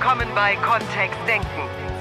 willkommen 0.00 0.28
bei 0.34 0.56
Kontext 0.56 1.18
Denken. 1.28 1.46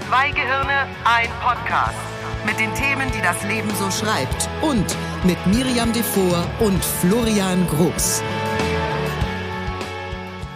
Zwei 0.07 0.31
Gehirne, 0.31 0.87
ein 1.03 1.27
Podcast. 1.41 1.97
Mit 2.45 2.57
den 2.57 2.73
Themen, 2.73 3.11
die 3.11 3.21
das 3.21 3.43
Leben 3.43 3.69
so 3.71 3.91
schreibt. 3.91 4.49
Und 4.61 4.85
mit 5.25 5.37
Miriam 5.47 5.91
Devor 5.91 6.45
und 6.61 6.81
Florian 6.81 7.67
Groß. 7.67 8.23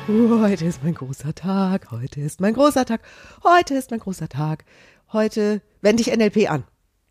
Uh, 0.07 0.39
heute 0.42 0.64
ist 0.64 0.82
mein 0.86 0.93
großer 0.93 1.36
Tag, 1.36 1.92
heute 1.92 2.21
ist 2.21 2.39
mein 2.39 2.54
großer 2.54 2.86
Tag, 2.86 3.02
heute 3.44 3.73
ist 3.73 3.91
mein 3.91 4.00
großer 4.00 4.30
Tag. 4.30 4.64
Heute 5.12 5.62
wende 5.82 6.02
ich 6.02 6.16
NLP 6.16 6.50
an, 6.50 6.64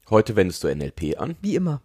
Heute 0.09 0.35
wendest 0.35 0.64
du 0.64 0.75
NLP 0.75 1.19
an. 1.19 1.37
wie 1.43 1.57
immer. 1.57 1.83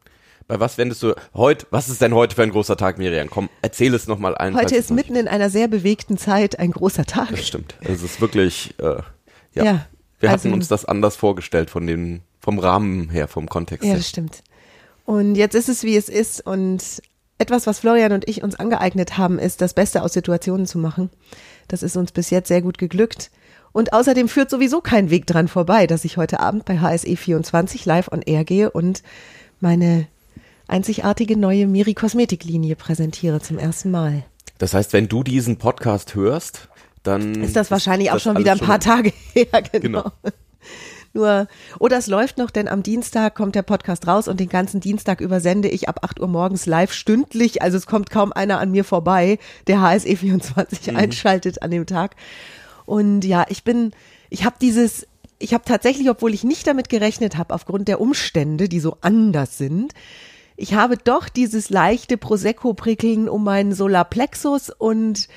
Bei 0.47 0.59
was 0.61 0.77
wendest 0.77 1.03
du 1.03 1.13
heute? 1.33 1.67
Was 1.71 1.89
ist 1.89 2.01
denn 2.01 2.13
heute 2.13 2.33
für 2.35 2.43
ein 2.43 2.51
großer 2.51 2.77
Tag, 2.77 2.97
Miriam? 2.97 3.29
Komm, 3.29 3.49
erzähl 3.61 3.93
es 3.93 4.07
nochmal 4.07 4.35
ein. 4.37 4.55
Heute 4.55 4.75
ist 4.77 4.91
mitten 4.91 5.15
in 5.17 5.27
einer 5.27 5.49
sehr 5.49 5.67
bewegten 5.67 6.17
Zeit 6.17 6.57
ein 6.57 6.71
großer 6.71 7.05
Tag. 7.05 7.29
Das 7.31 7.45
stimmt. 7.45 7.75
Es 7.81 8.01
ist 8.01 8.21
wirklich, 8.21 8.73
äh, 8.79 9.01
ja. 9.53 9.63
Ja, 9.63 9.85
Wir 10.19 10.29
also- 10.29 10.45
hatten 10.45 10.53
uns 10.53 10.69
das 10.69 10.85
anders 10.85 11.17
vorgestellt 11.17 11.69
von 11.69 11.85
dem, 11.85 12.21
vom 12.39 12.59
Rahmen 12.59 13.09
her, 13.09 13.27
vom 13.27 13.49
Kontext 13.49 13.83
Ja, 13.83 13.89
her. 13.89 13.97
das 13.97 14.07
stimmt. 14.07 14.41
Und 15.05 15.35
jetzt 15.35 15.53
ist 15.53 15.67
es, 15.67 15.83
wie 15.83 15.97
es 15.97 16.07
ist. 16.07 16.45
Und 16.45 17.01
etwas, 17.39 17.67
was 17.67 17.79
Florian 17.79 18.13
und 18.13 18.27
ich 18.29 18.41
uns 18.41 18.55
angeeignet 18.55 19.17
haben, 19.17 19.39
ist, 19.39 19.59
das 19.61 19.73
Beste 19.73 20.01
aus 20.01 20.13
Situationen 20.13 20.65
zu 20.65 20.79
machen. 20.79 21.09
Das 21.67 21.83
ist 21.83 21.97
uns 21.97 22.13
bis 22.13 22.29
jetzt 22.29 22.47
sehr 22.47 22.61
gut 22.61 22.77
geglückt. 22.77 23.31
Und 23.73 23.91
außerdem 23.91 24.29
führt 24.29 24.49
sowieso 24.49 24.79
kein 24.79 25.09
Weg 25.09 25.27
dran 25.27 25.49
vorbei, 25.49 25.87
dass 25.87 26.05
ich 26.05 26.15
heute 26.15 26.39
Abend 26.39 26.63
bei 26.63 26.79
HSE 26.79 27.17
24 27.17 27.85
live 27.85 28.09
on 28.13 28.21
air 28.21 28.45
gehe 28.45 28.71
und 28.71 29.03
meine 29.59 30.07
einzigartige 30.67 31.37
neue 31.37 31.67
Miri 31.67 31.93
Kosmetiklinie 31.93 32.75
präsentiere 32.75 33.41
zum 33.41 33.57
ersten 33.57 33.91
Mal. 33.91 34.23
Das 34.57 34.73
heißt, 34.73 34.93
wenn 34.93 35.07
du 35.07 35.23
diesen 35.23 35.57
Podcast 35.57 36.15
hörst, 36.15 36.67
dann 37.03 37.35
Ist 37.43 37.55
das 37.55 37.71
wahrscheinlich 37.71 38.09
auch 38.09 38.15
das 38.15 38.23
schon 38.23 38.37
wieder 38.37 38.51
ein 38.53 38.59
paar 38.59 38.79
Tage 38.79 39.13
her, 39.33 39.47
genau. 39.71 40.03
Genau. 40.03 40.11
Nur, 41.13 41.47
oder 41.79 41.97
es 41.97 42.07
läuft 42.07 42.37
noch, 42.37 42.51
denn 42.51 42.67
am 42.67 42.83
Dienstag 42.83 43.33
kommt 43.33 43.55
der 43.55 43.63
Podcast 43.63 44.05
raus 44.05 44.27
und 44.27 44.39
den 44.39 44.49
ganzen 44.49 44.81
Dienstag 44.81 45.19
übersende 45.21 45.67
ich 45.67 45.89
ab 45.89 45.99
8 46.03 46.19
Uhr 46.19 46.27
morgens 46.27 46.65
live 46.67 46.93
stündlich. 46.93 47.61
Also 47.61 47.77
es 47.77 47.87
kommt 47.87 48.09
kaum 48.11 48.33
einer 48.33 48.59
an 48.59 48.69
mir 48.71 48.83
vorbei, 48.83 49.39
der 49.67 49.81
HSE 49.81 50.15
24 50.15 50.87
Mhm. 50.91 50.95
einschaltet 50.97 51.61
an 51.63 51.71
dem 51.71 51.85
Tag. 51.87 52.15
Und 52.85 53.23
ja, 53.25 53.45
ich 53.49 53.63
bin, 53.63 53.91
ich 54.29 54.45
habe 54.45 54.57
dieses, 54.61 55.07
ich 55.39 55.53
habe 55.53 55.63
tatsächlich, 55.65 56.09
obwohl 56.09 56.33
ich 56.35 56.43
nicht 56.43 56.67
damit 56.67 56.89
gerechnet 56.89 57.35
habe, 57.37 57.53
aufgrund 57.53 57.87
der 57.87 57.99
Umstände, 57.99 58.69
die 58.69 58.79
so 58.79 58.97
anders 59.01 59.57
sind, 59.57 59.93
ich 60.57 60.73
habe 60.73 60.97
doch 60.97 61.29
dieses 61.29 61.69
leichte 61.69 62.17
Prosecco-Prickeln 62.17 63.29
um 63.29 63.43
meinen 63.43 63.73
Solarplexus 63.73 64.69
und 64.71 65.27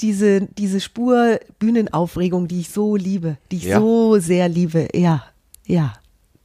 diese, 0.00 0.42
diese 0.42 0.80
Spur 0.80 1.38
Bühnenaufregung, 1.58 2.48
die 2.48 2.60
ich 2.60 2.70
so 2.70 2.96
liebe, 2.96 3.38
die 3.50 3.56
ich 3.56 3.64
Ja. 3.64 3.78
so 3.78 4.18
sehr 4.18 4.48
liebe. 4.48 4.88
Ja, 4.94 5.24
ja. 5.64 5.94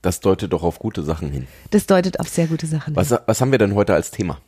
Das 0.01 0.19
deutet 0.19 0.53
doch 0.53 0.63
auf 0.63 0.79
gute 0.79 1.03
Sachen 1.03 1.29
hin. 1.31 1.47
Das 1.71 1.85
deutet 1.85 2.19
auf 2.19 2.29
sehr 2.29 2.47
gute 2.47 2.65
Sachen. 2.67 2.95
Was, 2.95 3.11
was 3.25 3.41
haben 3.41 3.51
wir 3.51 3.59
denn 3.59 3.75
heute 3.75 3.93
als 3.93 4.09
Thema? 4.11 4.39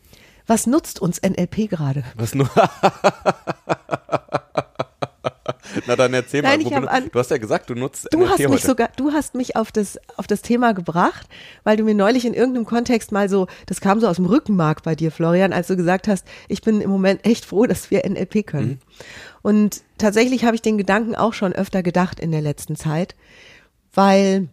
Was 0.47 0.67
nutzt 0.67 0.99
uns 1.01 1.21
NLP 1.21 1.69
gerade? 1.69 2.03
Was 2.15 2.33
nur? 2.35 2.49
Na 5.87 5.95
dann 5.95 6.13
erzähl 6.13 6.41
Nein, 6.41 6.61
mal. 6.63 6.69
bin- 6.81 6.87
an- 6.87 7.09
du 7.11 7.19
hast 7.19 7.31
ja 7.31 7.37
gesagt, 7.37 7.69
du 7.69 7.75
nutzt 7.75 8.07
Du 8.11 8.17
NLP 8.19 8.29
hast 8.31 8.39
mich 8.39 8.47
heute. 8.49 8.67
sogar, 8.67 8.89
du 8.97 9.11
hast 9.11 9.35
mich 9.35 9.55
auf 9.55 9.71
das, 9.71 9.97
auf 10.17 10.27
das 10.27 10.41
Thema 10.41 10.73
gebracht, 10.73 11.27
weil 11.63 11.77
du 11.77 11.83
mir 11.83 11.95
neulich 11.95 12.25
in 12.25 12.33
irgendeinem 12.33 12.65
Kontext 12.65 13.11
mal 13.11 13.29
so, 13.29 13.47
das 13.65 13.81
kam 13.81 13.99
so 13.99 14.07
aus 14.07 14.17
dem 14.17 14.25
Rückenmark 14.25 14.83
bei 14.83 14.95
dir, 14.95 15.11
Florian, 15.11 15.53
als 15.53 15.67
du 15.67 15.75
gesagt 15.75 16.07
hast, 16.07 16.25
ich 16.47 16.61
bin 16.61 16.81
im 16.81 16.89
Moment 16.89 17.25
echt 17.25 17.45
froh, 17.45 17.65
dass 17.65 17.91
wir 17.91 18.07
NLP 18.07 18.45
können. 18.45 18.67
Mhm. 18.69 18.77
Und 19.41 19.81
tatsächlich 19.97 20.45
habe 20.45 20.55
ich 20.55 20.61
den 20.61 20.77
Gedanken 20.77 21.15
auch 21.15 21.33
schon 21.33 21.53
öfter 21.53 21.83
gedacht 21.83 22.19
in 22.19 22.31
der 22.31 22.41
letzten 22.41 22.75
Zeit, 22.75 23.15
weil 23.93 24.47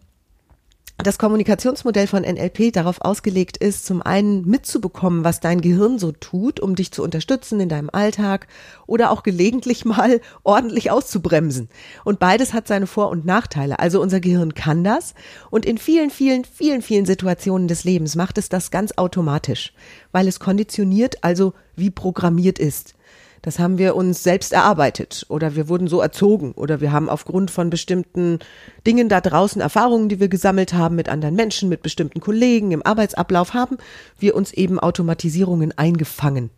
das 1.03 1.17
Kommunikationsmodell 1.17 2.07
von 2.07 2.23
NLP 2.23 2.73
darauf 2.73 3.01
ausgelegt 3.01 3.57
ist, 3.57 3.85
zum 3.85 4.01
einen 4.01 4.47
mitzubekommen, 4.47 5.23
was 5.23 5.39
dein 5.39 5.61
Gehirn 5.61 5.99
so 5.99 6.11
tut, 6.11 6.59
um 6.59 6.75
dich 6.75 6.91
zu 6.91 7.03
unterstützen 7.03 7.59
in 7.59 7.69
deinem 7.69 7.89
Alltag 7.91 8.47
oder 8.87 9.11
auch 9.11 9.23
gelegentlich 9.23 9.85
mal 9.85 10.21
ordentlich 10.43 10.91
auszubremsen. 10.91 11.69
Und 12.03 12.19
beides 12.19 12.53
hat 12.53 12.67
seine 12.67 12.87
Vor- 12.87 13.09
und 13.09 13.25
Nachteile. 13.25 13.79
Also 13.79 14.01
unser 14.01 14.19
Gehirn 14.19 14.53
kann 14.53 14.83
das 14.83 15.13
und 15.49 15.65
in 15.65 15.77
vielen, 15.77 16.09
vielen, 16.09 16.45
vielen, 16.45 16.81
vielen 16.81 17.05
Situationen 17.05 17.67
des 17.67 17.83
Lebens 17.83 18.15
macht 18.15 18.37
es 18.37 18.49
das 18.49 18.71
ganz 18.71 18.93
automatisch, 18.97 19.73
weil 20.11 20.27
es 20.27 20.39
konditioniert, 20.39 21.23
also 21.23 21.53
wie 21.75 21.89
programmiert 21.89 22.59
ist. 22.59 22.95
Das 23.41 23.57
haben 23.57 23.77
wir 23.79 23.95
uns 23.95 24.21
selbst 24.23 24.53
erarbeitet 24.53 25.25
oder 25.27 25.55
wir 25.55 25.67
wurden 25.67 25.87
so 25.87 25.99
erzogen 25.99 26.51
oder 26.51 26.79
wir 26.79 26.91
haben 26.91 27.09
aufgrund 27.09 27.49
von 27.49 27.71
bestimmten 27.71 28.37
Dingen 28.85 29.09
da 29.09 29.19
draußen 29.19 29.61
Erfahrungen, 29.61 30.09
die 30.09 30.19
wir 30.19 30.27
gesammelt 30.27 30.73
haben 30.73 30.95
mit 30.95 31.09
anderen 31.09 31.35
Menschen, 31.35 31.67
mit 31.67 31.81
bestimmten 31.81 32.19
Kollegen 32.19 32.71
im 32.71 32.85
Arbeitsablauf 32.85 33.53
haben 33.53 33.77
wir 34.19 34.35
uns 34.35 34.53
eben 34.53 34.79
Automatisierungen 34.79 35.75
eingefangen. 35.75 36.51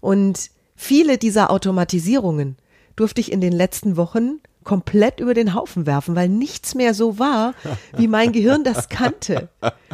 Und 0.00 0.50
viele 0.74 1.16
dieser 1.16 1.50
Automatisierungen 1.50 2.56
durfte 2.96 3.20
ich 3.20 3.30
in 3.30 3.40
den 3.40 3.52
letzten 3.52 3.96
Wochen 3.96 4.40
komplett 4.64 5.20
über 5.20 5.32
den 5.32 5.54
Haufen 5.54 5.86
werfen, 5.86 6.16
weil 6.16 6.28
nichts 6.28 6.74
mehr 6.74 6.92
so 6.92 7.18
war, 7.18 7.54
wie 7.96 8.08
mein 8.08 8.32
Gehirn 8.32 8.64
das 8.64 8.88
kannte. 8.88 9.48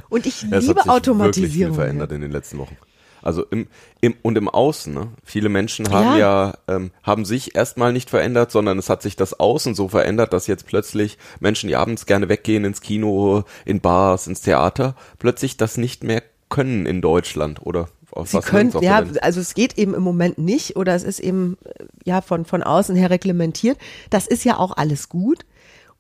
Und 0.08 0.26
ich 0.26 0.42
Ja, 0.42 0.56
es 0.58 0.66
liebe 0.66 0.76
hat 0.80 0.84
sich 0.84 0.92
Automatisierung. 0.92 1.74
verändert 1.74 2.10
in 2.12 2.20
den 2.20 2.32
letzten 2.32 2.58
Wochen. 2.58 2.76
Also 3.26 3.44
im, 3.50 3.66
im 4.00 4.14
und 4.22 4.38
im 4.38 4.48
Außen. 4.48 4.94
Ne? 4.94 5.08
Viele 5.24 5.48
Menschen 5.48 5.90
haben 5.90 6.16
ja, 6.16 6.54
ähm, 6.68 6.92
haben 7.02 7.24
sich 7.24 7.56
erstmal 7.56 7.92
nicht 7.92 8.08
verändert, 8.08 8.52
sondern 8.52 8.78
es 8.78 8.88
hat 8.88 9.02
sich 9.02 9.16
das 9.16 9.40
Außen 9.40 9.74
so 9.74 9.88
verändert, 9.88 10.32
dass 10.32 10.46
jetzt 10.46 10.66
plötzlich 10.66 11.18
Menschen, 11.40 11.68
die 11.68 11.74
abends 11.74 12.06
gerne 12.06 12.28
weggehen 12.28 12.64
ins 12.64 12.80
Kino, 12.80 13.42
in 13.64 13.80
Bars, 13.80 14.28
ins 14.28 14.42
Theater, 14.42 14.94
plötzlich 15.18 15.56
das 15.56 15.76
nicht 15.76 16.04
mehr 16.04 16.22
können 16.48 16.86
in 16.86 17.02
Deutschland 17.02 17.66
oder 17.66 17.88
auf 18.12 18.28
Sie 18.28 18.36
was 18.36 18.46
können, 18.46 18.72
ja, 18.80 19.02
also 19.20 19.40
es 19.40 19.54
geht 19.54 19.76
eben 19.76 19.94
im 19.94 20.02
Moment 20.02 20.38
nicht 20.38 20.76
oder 20.76 20.94
es 20.94 21.02
ist 21.02 21.20
eben 21.20 21.58
äh, 21.64 21.84
ja 22.04 22.20
von, 22.20 22.44
von 22.44 22.62
außen 22.62 22.96
her 22.96 23.10
reglementiert. 23.10 23.76
Das 24.08 24.26
ist 24.26 24.44
ja 24.44 24.56
auch 24.56 24.76
alles 24.76 25.08
gut. 25.08 25.44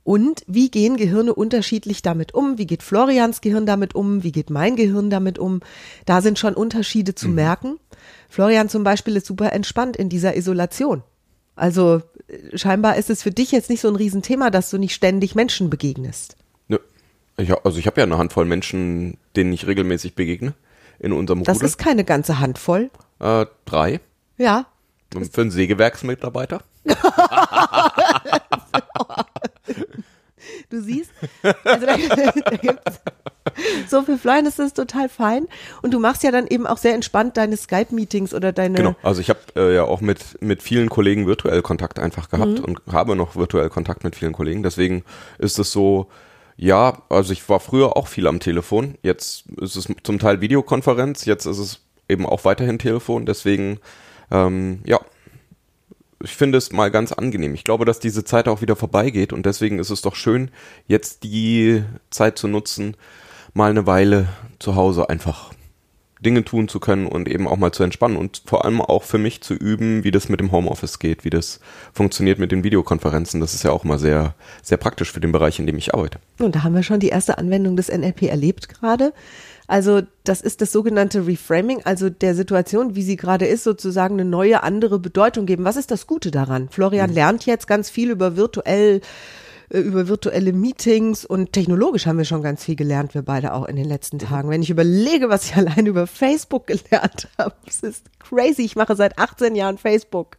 Und 0.06 0.44
wie 0.46 0.70
gehen 0.70 0.96
Gehirne 0.96 1.34
unterschiedlich 1.34 2.00
damit 2.00 2.32
um? 2.32 2.58
Wie 2.58 2.66
geht 2.68 2.84
Florians 2.84 3.40
Gehirn 3.40 3.66
damit 3.66 3.96
um? 3.96 4.22
Wie 4.22 4.30
geht 4.30 4.50
mein 4.50 4.76
Gehirn 4.76 5.10
damit 5.10 5.36
um? 5.36 5.60
Da 6.04 6.22
sind 6.22 6.38
schon 6.38 6.54
Unterschiede 6.54 7.10
Mhm. 7.10 7.16
zu 7.16 7.28
merken. 7.28 7.80
Florian 8.28 8.68
zum 8.68 8.84
Beispiel 8.84 9.16
ist 9.16 9.26
super 9.26 9.52
entspannt 9.52 9.96
in 9.96 10.08
dieser 10.08 10.36
Isolation. 10.36 11.02
Also 11.56 12.02
äh, 12.28 12.56
scheinbar 12.56 12.94
ist 12.96 13.10
es 13.10 13.24
für 13.24 13.32
dich 13.32 13.50
jetzt 13.50 13.68
nicht 13.68 13.80
so 13.80 13.88
ein 13.88 13.96
Riesenthema, 13.96 14.50
dass 14.50 14.70
du 14.70 14.78
nicht 14.78 14.94
ständig 14.94 15.34
Menschen 15.34 15.70
begegnest. 15.70 16.36
Nö. 16.68 16.78
Ich, 17.36 17.50
also 17.64 17.78
ich 17.80 17.88
habe 17.88 18.00
ja 18.00 18.04
eine 18.06 18.16
Handvoll 18.16 18.44
Menschen, 18.44 19.16
denen 19.34 19.52
ich 19.52 19.66
regelmäßig 19.66 20.14
begegne 20.14 20.54
in 21.00 21.12
unserem 21.12 21.42
Das 21.42 21.56
Rudel. 21.56 21.66
ist 21.66 21.78
keine 21.78 22.04
ganze 22.04 22.38
Handvoll. 22.38 22.90
äh, 23.18 23.44
drei. 23.64 23.98
Ja, 24.38 24.66
Für 25.32 25.40
einen 25.40 25.50
Sägewerksmitarbeiter. 25.50 26.62
Du 30.70 30.80
siehst, 30.80 31.10
also 31.64 31.86
da, 31.86 31.96
da 32.50 32.56
gibt's, 32.56 33.00
so 33.88 34.02
für 34.02 34.18
Florian 34.18 34.46
ist 34.46 34.58
das 34.58 34.74
total 34.74 35.08
fein. 35.08 35.46
Und 35.82 35.94
du 35.94 35.98
machst 35.98 36.22
ja 36.22 36.30
dann 36.30 36.46
eben 36.46 36.66
auch 36.66 36.76
sehr 36.76 36.94
entspannt 36.94 37.36
deine 37.36 37.56
Skype-Meetings 37.56 38.34
oder 38.34 38.52
deine. 38.52 38.76
Genau, 38.76 38.96
also 39.02 39.20
ich 39.20 39.30
habe 39.30 39.40
äh, 39.56 39.74
ja 39.74 39.84
auch 39.84 40.00
mit, 40.00 40.40
mit 40.40 40.62
vielen 40.62 40.88
Kollegen 40.88 41.26
virtuell 41.26 41.62
Kontakt 41.62 41.98
einfach 41.98 42.28
gehabt 42.28 42.60
und 42.60 42.80
habe 42.90 43.16
noch 43.16 43.36
virtuell 43.36 43.70
Kontakt 43.70 44.04
mit 44.04 44.14
vielen 44.16 44.32
Kollegen. 44.32 44.62
Deswegen 44.62 45.04
ist 45.38 45.58
es 45.58 45.72
so, 45.72 46.08
ja, 46.56 47.02
also 47.08 47.32
ich 47.32 47.48
war 47.48 47.60
früher 47.60 47.96
auch 47.96 48.08
viel 48.08 48.26
am 48.26 48.40
Telefon. 48.40 48.96
Jetzt 49.02 49.44
ist 49.60 49.76
es 49.76 49.88
zum 50.02 50.18
Teil 50.18 50.40
Videokonferenz, 50.40 51.24
jetzt 51.24 51.46
ist 51.46 51.58
es 51.58 51.80
eben 52.08 52.26
auch 52.26 52.44
weiterhin 52.44 52.78
Telefon. 52.78 53.26
Deswegen, 53.26 53.78
ähm, 54.30 54.80
ja, 54.84 55.00
ich 56.22 56.36
finde 56.36 56.58
es 56.58 56.72
mal 56.72 56.90
ganz 56.90 57.12
angenehm. 57.12 57.54
Ich 57.54 57.64
glaube, 57.64 57.84
dass 57.84 58.00
diese 58.00 58.24
Zeit 58.24 58.48
auch 58.48 58.62
wieder 58.62 58.76
vorbeigeht 58.76 59.32
und 59.32 59.46
deswegen 59.46 59.78
ist 59.78 59.90
es 59.90 60.02
doch 60.02 60.14
schön, 60.14 60.50
jetzt 60.86 61.22
die 61.24 61.82
Zeit 62.10 62.38
zu 62.38 62.48
nutzen, 62.48 62.96
mal 63.54 63.70
eine 63.70 63.86
Weile 63.86 64.28
zu 64.58 64.76
Hause 64.76 65.08
einfach 65.08 65.52
Dinge 66.20 66.44
tun 66.44 66.66
zu 66.66 66.80
können 66.80 67.06
und 67.06 67.28
eben 67.28 67.46
auch 67.46 67.58
mal 67.58 67.72
zu 67.72 67.82
entspannen 67.82 68.16
und 68.16 68.42
vor 68.46 68.64
allem 68.64 68.80
auch 68.80 69.02
für 69.02 69.18
mich 69.18 69.42
zu 69.42 69.54
üben, 69.54 70.02
wie 70.02 70.10
das 70.10 70.28
mit 70.30 70.40
dem 70.40 70.50
Homeoffice 70.50 70.98
geht, 70.98 71.24
wie 71.24 71.30
das 71.30 71.60
funktioniert 71.92 72.38
mit 72.38 72.52
den 72.52 72.64
Videokonferenzen. 72.64 73.40
Das 73.40 73.52
ist 73.52 73.64
ja 73.64 73.70
auch 73.70 73.84
mal 73.84 73.98
sehr, 73.98 74.34
sehr 74.62 74.78
praktisch 74.78 75.12
für 75.12 75.20
den 75.20 75.32
Bereich, 75.32 75.58
in 75.58 75.66
dem 75.66 75.76
ich 75.76 75.94
arbeite. 75.94 76.18
Und 76.38 76.54
da 76.54 76.62
haben 76.62 76.74
wir 76.74 76.82
schon 76.82 77.00
die 77.00 77.08
erste 77.08 77.36
Anwendung 77.36 77.76
des 77.76 77.88
NLP 77.88 78.22
erlebt 78.22 78.68
gerade. 78.68 79.12
Also 79.66 80.02
das 80.24 80.40
ist 80.40 80.60
das 80.60 80.72
sogenannte 80.72 81.26
Reframing, 81.26 81.82
also 81.84 82.08
der 82.08 82.34
Situation, 82.34 82.94
wie 82.94 83.02
sie 83.02 83.16
gerade 83.16 83.46
ist, 83.46 83.64
sozusagen 83.64 84.14
eine 84.14 84.28
neue, 84.28 84.62
andere 84.62 84.98
Bedeutung 84.98 85.46
geben. 85.46 85.64
Was 85.64 85.76
ist 85.76 85.90
das 85.90 86.06
Gute 86.06 86.30
daran? 86.30 86.68
Florian 86.68 87.12
lernt 87.12 87.46
jetzt 87.46 87.66
ganz 87.66 87.90
viel 87.90 88.10
über 88.10 88.36
virtuell 88.36 89.00
äh, 89.70 89.80
über 89.80 90.08
virtuelle 90.08 90.52
Meetings 90.52 91.24
und 91.24 91.52
technologisch 91.52 92.06
haben 92.06 92.18
wir 92.18 92.24
schon 92.24 92.42
ganz 92.42 92.64
viel 92.64 92.76
gelernt, 92.76 93.14
wir 93.14 93.22
beide 93.22 93.52
auch 93.52 93.66
in 93.66 93.76
den 93.76 93.86
letzten 93.86 94.18
Tagen. 94.18 94.48
Wenn 94.50 94.62
ich 94.62 94.70
überlege, 94.70 95.28
was 95.28 95.46
ich 95.46 95.56
allein 95.56 95.86
über 95.86 96.06
Facebook 96.06 96.66
gelernt 96.68 97.28
habe, 97.38 97.54
es 97.66 97.82
ist 97.82 98.06
crazy. 98.20 98.62
Ich 98.62 98.76
mache 98.76 98.94
seit 98.96 99.18
18 99.18 99.54
Jahren 99.56 99.78
Facebook 99.78 100.36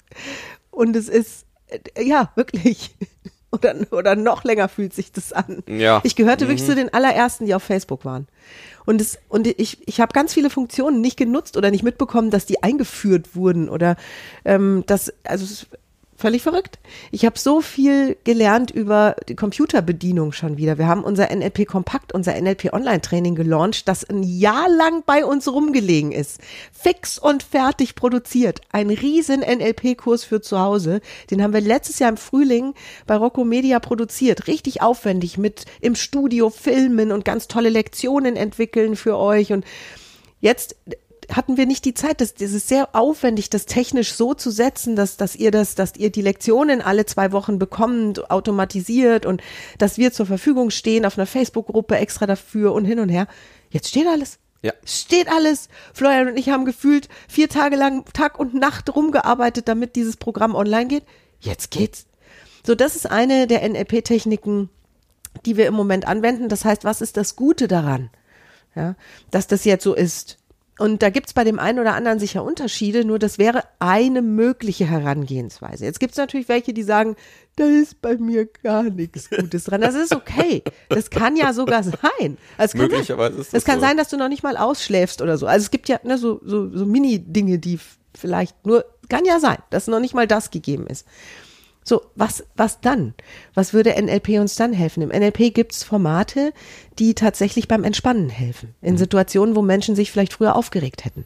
und 0.72 0.96
es 0.96 1.10
ist, 1.10 1.46
äh, 1.68 2.04
ja, 2.04 2.32
wirklich. 2.36 2.96
Oder, 3.58 3.76
oder 3.92 4.16
noch 4.16 4.44
länger 4.44 4.70
fühlt 4.70 4.94
sich 4.94 5.12
das 5.12 5.34
an. 5.34 5.64
Ja. 5.68 6.02
Ich 6.04 6.16
gehörte 6.16 6.48
wirklich 6.48 6.66
zu 6.66 6.76
den 6.76 6.94
allerersten, 6.94 7.46
die 7.46 7.56
auf 7.56 7.64
Facebook 7.64 8.06
waren. 8.06 8.28
Und 8.86 9.02
es, 9.02 9.20
und 9.28 9.48
ich, 9.48 9.86
ich 9.86 10.00
habe 10.00 10.14
ganz 10.14 10.34
viele 10.34 10.50
Funktionen 10.50 11.02
nicht 11.02 11.18
genutzt 11.18 11.58
oder 11.58 11.72
nicht 11.72 11.84
mitbekommen, 11.84 12.32
dass 12.32 12.46
die 12.46 12.64
eingeführt 12.64 13.36
wurden 13.36 13.68
oder 13.68 13.98
ähm, 14.46 14.84
das, 14.88 15.14
also 15.26 15.44
es, 15.44 15.68
völlig 16.18 16.42
verrückt. 16.42 16.80
Ich 17.12 17.26
habe 17.26 17.38
so 17.38 17.62
viel 17.62 18.18
gelernt 18.24 18.72
über 18.72 19.16
die 19.30 19.36
Computerbedienung 19.36 20.32
schon 20.32 20.58
wieder. 20.58 20.78
Wir 20.80 20.88
haben 20.88 21.04
unser 21.04 21.34
NLP 21.34 21.68
Kompakt, 21.68 22.14
unser 22.14 22.40
NLP 22.42 22.74
Online 22.74 23.02
Training 23.02 23.36
gelauncht, 23.36 23.88
das 23.88 24.04
ein 24.04 24.24
Jahr 24.24 24.68
lang 24.68 25.04
bei 25.06 25.24
uns 25.24 25.48
rumgelegen 25.48 26.12
ist. 26.12 26.42
Fix 26.72 27.20
und 27.20 27.44
fertig 27.44 27.94
produziert. 27.94 28.62
Ein 28.72 28.90
riesen 28.90 29.42
NLP 29.42 29.96
Kurs 29.96 30.24
für 30.24 30.42
zu 30.42 30.60
Hause. 30.60 31.02
Den 31.30 31.44
haben 31.44 31.54
wir 31.54 31.62
letztes 31.62 32.00
Jahr 32.00 32.10
im 32.10 32.18
Frühling 32.18 32.74
bei 33.06 33.16
Rocco 33.16 33.46
Media 33.46 33.80
produziert. 33.80 34.48
Richtig 34.48 34.82
aufwendig 34.82 35.38
mit 35.38 35.66
im 35.82 35.94
Studio 35.94 36.50
filmen 36.50 37.12
und 37.12 37.26
ganz 37.26 37.48
tolle 37.48 37.70
Lektionen 37.70 38.36
entwickeln 38.36 38.96
für 38.96 39.18
euch 39.18 39.54
und 39.54 39.66
Jetzt 40.40 40.76
hatten 41.32 41.58
wir 41.58 41.66
nicht 41.66 41.86
die 41.86 41.94
Zeit, 41.94 42.22
das, 42.22 42.34
das 42.34 42.52
ist 42.52 42.68
sehr 42.68 42.96
aufwendig, 42.96 43.50
das 43.50 43.66
technisch 43.66 44.14
so 44.14 44.34
zu 44.34 44.50
setzen, 44.50 44.96
dass, 44.96 45.18
dass 45.18 45.36
ihr 45.36 45.52
das, 45.52 45.76
dass 45.76 45.96
ihr 45.98 46.10
die 46.10 46.22
Lektionen 46.22 46.82
alle 46.82 47.06
zwei 47.06 47.32
Wochen 47.32 47.60
bekommt, 47.60 48.32
automatisiert 48.32 49.26
und 49.26 49.42
dass 49.78 49.98
wir 49.98 50.14
zur 50.14 50.26
Verfügung 50.26 50.70
stehen 50.70 51.06
auf 51.06 51.18
einer 51.18 51.28
Facebook-Gruppe 51.28 51.98
extra 51.98 52.26
dafür 52.26 52.74
und 52.74 52.86
hin 52.86 53.00
und 53.00 53.10
her. 53.10 53.28
Jetzt 53.70 53.90
steht 53.90 54.08
alles. 54.08 54.40
Ja. 54.62 54.74
Steht 54.86 55.30
alles. 55.30 55.70
Florian 55.94 56.30
und 56.30 56.38
ich 56.38 56.50
haben 56.50 56.66
gefühlt 56.66 57.10
vier 57.28 57.50
Tage 57.50 57.76
lang 57.76 58.06
Tag 58.14 58.40
und 58.40 58.54
Nacht 58.54 58.96
rumgearbeitet, 58.96 59.68
damit 59.68 59.96
dieses 59.96 60.18
Programm 60.18 60.56
online 60.56 60.88
geht. 60.88 61.04
Jetzt 61.40 61.72
geht's. 61.72 62.08
So, 62.66 62.76
das 62.76 62.96
ist 62.96 63.10
eine 63.10 63.48
der 63.48 63.68
NLP-Techniken, 63.68 64.70
die 65.46 65.58
wir 65.58 65.68
im 65.68 65.74
Moment 65.74 66.08
anwenden. 66.08 66.50
Das 66.50 66.66
heißt, 66.66 66.84
was 66.84 67.02
ist 67.02 67.18
das 67.18 67.36
Gute 67.36 67.68
daran? 67.68 68.10
Ja, 68.76 68.96
dass 69.32 69.48
das 69.48 69.66
jetzt 69.66 69.84
so 69.84 69.94
ist. 69.94 70.38
Und 70.78 71.02
da 71.02 71.10
gibt's 71.10 71.34
bei 71.34 71.44
dem 71.44 71.58
einen 71.60 71.80
oder 71.80 71.96
anderen 71.96 72.20
sicher 72.20 72.44
Unterschiede, 72.44 73.04
nur 73.04 73.18
das 73.18 73.40
wäre 73.40 73.64
eine 73.80 74.22
mögliche 74.22 74.86
Herangehensweise. 74.86 75.86
Jetzt 75.86 76.00
gibt's 76.00 76.18
natürlich 76.18 76.50
welche, 76.50 76.74
die 76.74 76.84
sagen, 76.84 77.16
da 77.56 77.66
ist 77.66 78.02
bei 78.02 78.18
mir 78.18 78.46
gar 78.46 78.84
nichts 78.84 79.30
Gutes 79.30 79.64
dran. 79.64 79.82
Das 79.82 79.96
ist 79.96 80.14
okay. 80.16 80.62
Das 80.90 81.10
kann 81.10 81.36
ja 81.36 81.54
sogar 81.54 81.82
sein. 81.84 81.98
Also 82.20 82.38
es 82.58 82.72
kann 82.74 82.82
Möglicherweise 82.82 83.34
sein, 83.34 83.42
ist 83.42 83.54
das 83.54 83.58
Es 83.62 83.66
kann 83.66 83.80
so. 83.80 83.86
sein, 83.88 83.98
dass 83.98 84.10
du 84.10 84.18
noch 84.18 84.30
nicht 84.30 84.44
mal 84.44 84.58
ausschläfst 84.58 85.22
oder 85.22 85.38
so. 85.38 85.48
Also 85.48 85.64
es 85.64 85.72
gibt 85.72 85.90
ja 85.90 86.00
ne, 86.04 86.18
so, 86.20 86.40
so, 86.44 86.70
so 86.76 86.86
Mini-Dinge, 86.86 87.58
die 87.58 87.80
vielleicht 88.16 88.66
nur, 88.66 88.86
kann 89.10 89.26
ja 89.26 89.40
sein, 89.40 89.58
dass 89.72 89.88
noch 89.88 90.00
nicht 90.00 90.14
mal 90.14 90.28
das 90.28 90.52
gegeben 90.52 90.86
ist. 90.86 91.08
So, 91.88 92.02
was, 92.16 92.44
was 92.58 92.82
dann? 92.82 93.14
Was 93.54 93.74
würde 93.74 93.92
NLP 93.92 94.40
uns 94.40 94.56
dann 94.56 94.74
helfen? 94.74 95.02
Im 95.02 95.10
NLP 95.10 95.54
gibt's 95.54 95.86
Formate, 95.86 96.52
die 97.00 97.14
tatsächlich 97.14 97.70
beim 97.70 97.86
Entspannen 97.86 98.28
helfen. 98.28 98.76
In 98.82 98.98
Situationen, 98.98 99.56
wo 99.56 99.62
Menschen 99.62 99.96
sich 99.96 100.12
vielleicht 100.12 100.34
früher 100.34 100.58
aufgeregt 100.58 101.06
hätten. 101.06 101.24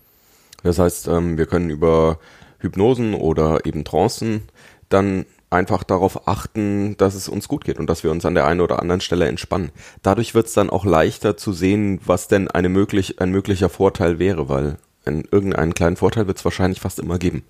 Das 0.61 0.77
heißt, 0.77 1.07
ähm, 1.07 1.39
wir 1.39 1.47
können 1.47 1.71
über 1.71 2.19
Hypnosen 2.59 3.15
oder 3.15 3.65
eben 3.65 3.83
Trancen 3.83 4.43
dann 4.89 5.25
einfach 5.49 5.83
darauf 5.83 6.27
achten, 6.27 6.95
dass 6.97 7.15
es 7.15 7.27
uns 7.27 7.47
gut 7.47 7.65
geht 7.65 7.79
und 7.79 7.89
dass 7.89 8.03
wir 8.03 8.11
uns 8.11 8.23
an 8.23 8.35
der 8.35 8.45
einen 8.45 8.61
oder 8.61 8.79
anderen 8.79 9.01
Stelle 9.01 9.27
entspannen. 9.27 9.71
Dadurch 10.03 10.35
wird 10.35 10.45
es 10.45 10.53
dann 10.53 10.69
auch 10.69 10.85
leichter 10.85 11.37
zu 11.37 11.53
sehen, 11.53 11.99
was 12.05 12.27
denn 12.27 12.49
eine 12.49 12.69
möglich, 12.69 13.19
ein 13.19 13.31
möglicher 13.31 13.69
Vorteil 13.69 14.19
wäre, 14.19 14.47
weil 14.47 14.77
ein, 15.05 15.23
irgendeinen 15.31 15.73
kleinen 15.73 15.95
Vorteil 15.95 16.27
wird 16.27 16.37
es 16.37 16.45
wahrscheinlich 16.45 16.81
fast 16.81 16.99
immer 16.99 17.17
geben. 17.17 17.43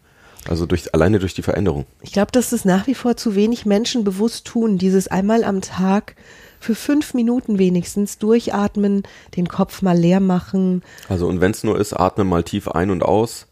Also 0.47 0.65
durch, 0.65 0.93
alleine 0.93 1.19
durch 1.19 1.33
die 1.33 1.43
Veränderung. 1.43 1.85
Ich 2.01 2.13
glaube, 2.13 2.31
dass 2.31 2.51
es 2.51 2.65
nach 2.65 2.87
wie 2.87 2.95
vor 2.95 3.15
zu 3.15 3.35
wenig 3.35 3.65
Menschen 3.65 4.03
bewusst 4.03 4.45
tun, 4.45 4.77
dieses 4.77 5.07
einmal 5.07 5.43
am 5.43 5.61
Tag 5.61 6.15
für 6.59 6.75
fünf 6.75 7.13
Minuten 7.13 7.57
wenigstens 7.57 8.17
durchatmen, 8.17 9.03
den 9.35 9.47
Kopf 9.47 9.81
mal 9.81 9.97
leer 9.97 10.19
machen. 10.19 10.83
Also 11.09 11.27
und 11.27 11.41
wenn 11.41 11.51
es 11.51 11.63
nur 11.63 11.79
ist, 11.79 11.93
atme 11.93 12.23
mal 12.23 12.43
tief 12.43 12.67
ein 12.67 12.89
und 12.89 13.03
aus. 13.03 13.47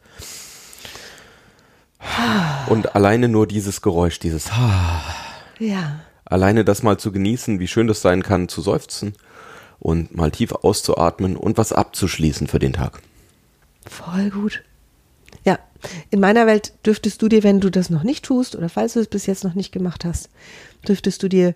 Und 2.68 2.96
alleine 2.96 3.28
nur 3.28 3.46
dieses 3.46 3.82
Geräusch, 3.82 4.20
dieses 4.20 4.56
Ha. 4.56 5.02
Ja. 5.60 6.00
Alleine 6.26 6.64
das 6.64 6.84
mal 6.84 6.98
zu 6.98 7.12
genießen, 7.12 7.60
wie 7.60 7.68
schön 7.68 7.88
das 7.88 8.02
sein 8.02 8.24
kann, 8.24 8.48
zu 8.48 8.62
seufzen 8.62 9.14
und 9.80 10.16
mal 10.16 10.32
tief 10.32 10.52
auszuatmen 10.52 11.36
und 11.36 11.58
was 11.58 11.74
abzuschließen 11.74 12.48
für 12.48 12.60
den 12.60 12.74
Tag. 12.74 13.02
Voll 13.88 14.30
gut. 14.30 14.64
Ja, 15.44 15.58
in 16.10 16.20
meiner 16.20 16.48
Welt 16.48 16.74
dürftest 16.86 17.22
du 17.22 17.30
dir, 17.30 17.44
wenn 17.44 17.60
du 17.60 17.70
das 17.70 17.90
noch 17.90 18.04
nicht 18.04 18.26
tust 18.26 18.56
oder 18.56 18.70
falls 18.70 18.94
du 18.94 19.00
es 19.00 19.08
bis 19.08 19.26
jetzt 19.26 19.44
noch 19.44 19.56
nicht 19.56 19.72
gemacht 19.72 20.06
hast, 20.06 20.30
dürftest 20.88 21.24
du 21.24 21.30
dir 21.30 21.56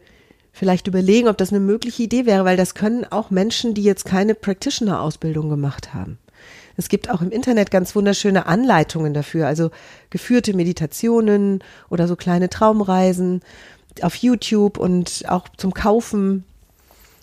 vielleicht 0.52 0.88
überlegen, 0.88 1.28
ob 1.28 1.38
das 1.38 1.50
eine 1.50 1.60
mögliche 1.60 2.04
Idee 2.04 2.25
wäre, 2.25 2.46
weil 2.46 2.58
das 2.58 2.75
können 2.75 3.06
auch 3.06 3.31
Menschen, 3.31 3.74
die 3.74 3.84
jetzt 3.84 4.06
keine 4.06 4.36
Practitioner-Ausbildung 4.36 5.50
gemacht 5.50 5.94
haben. 5.94 6.20
Es 6.78 6.90
gibt 6.90 7.10
auch 7.10 7.22
im 7.22 7.31
Internet 7.31 7.72
ganz 7.72 7.96
wunderschöne 7.96 8.46
Anleitungen 8.46 9.14
dafür, 9.14 9.48
also 9.48 9.72
geführte 10.10 10.56
Meditationen 10.56 11.64
oder 11.90 12.08
so 12.08 12.16
kleine 12.16 12.50
Traumreisen 12.50 13.42
auf 14.02 14.16
YouTube 14.16 14.78
und 14.78 15.25
auch 15.28 15.48
zum 15.58 15.74
Kaufen. 15.74 16.46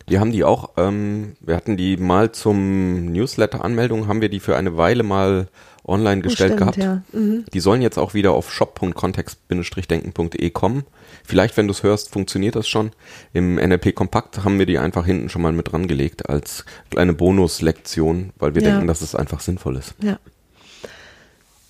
Wir 0.07 0.21
haben 0.21 0.33
die 0.33 0.45
auch, 0.45 0.71
ähm, 0.77 1.37
wir 1.41 1.57
hatten 1.57 1.77
die 1.77 1.97
mal 1.97 2.33
zum 2.33 3.07
Newsletter-Anmeldung, 3.13 4.09
haben 4.09 4.21
wir 4.21 4.29
die 4.29 4.41
für 4.41 4.57
eine 4.57 4.77
Weile 4.77 5.03
mal 5.03 5.49
online 5.91 6.23
gestellt 6.23 6.55
stimmt, 6.55 6.61
gehabt. 6.61 6.77
ja. 6.79 7.03
Mhm. 7.13 7.45
Die 7.53 7.61
sollen 7.61 7.83
jetzt 7.83 7.99
auch 7.99 8.15
wieder 8.15 8.33
auf 8.33 8.51
shop.kontext-denken.de 8.53 10.51
kommen. 10.51 10.85
Vielleicht, 11.25 11.57
wenn 11.57 11.67
du 11.67 11.73
es 11.73 11.83
hörst, 11.83 12.11
funktioniert 12.13 12.55
das 12.57 12.69
schon. 12.69 12.93
Im 13.33 13.57
NLP 13.57 13.95
Kompakt 13.95 14.45
haben 14.45 14.59
wir 14.59 14.67
die 14.67 14.79
einfach 14.79 15.05
hinten 15.05 15.29
schon 15.29 15.43
mal 15.43 15.53
mit 15.53 15.73
dran 15.73 15.87
gelegt 15.89 16.29
als 16.29 16.65
kleine 16.91 17.13
Bonuslektion, 17.13 18.33
weil 18.39 18.55
wir 18.55 18.63
Ja. 18.63 18.71
denken, 18.71 18.87
dass 18.87 19.01
es 19.03 19.15
einfach 19.15 19.41
sinnvoll 19.41 19.77
ist. 19.77 19.95
Ja. 20.03 20.19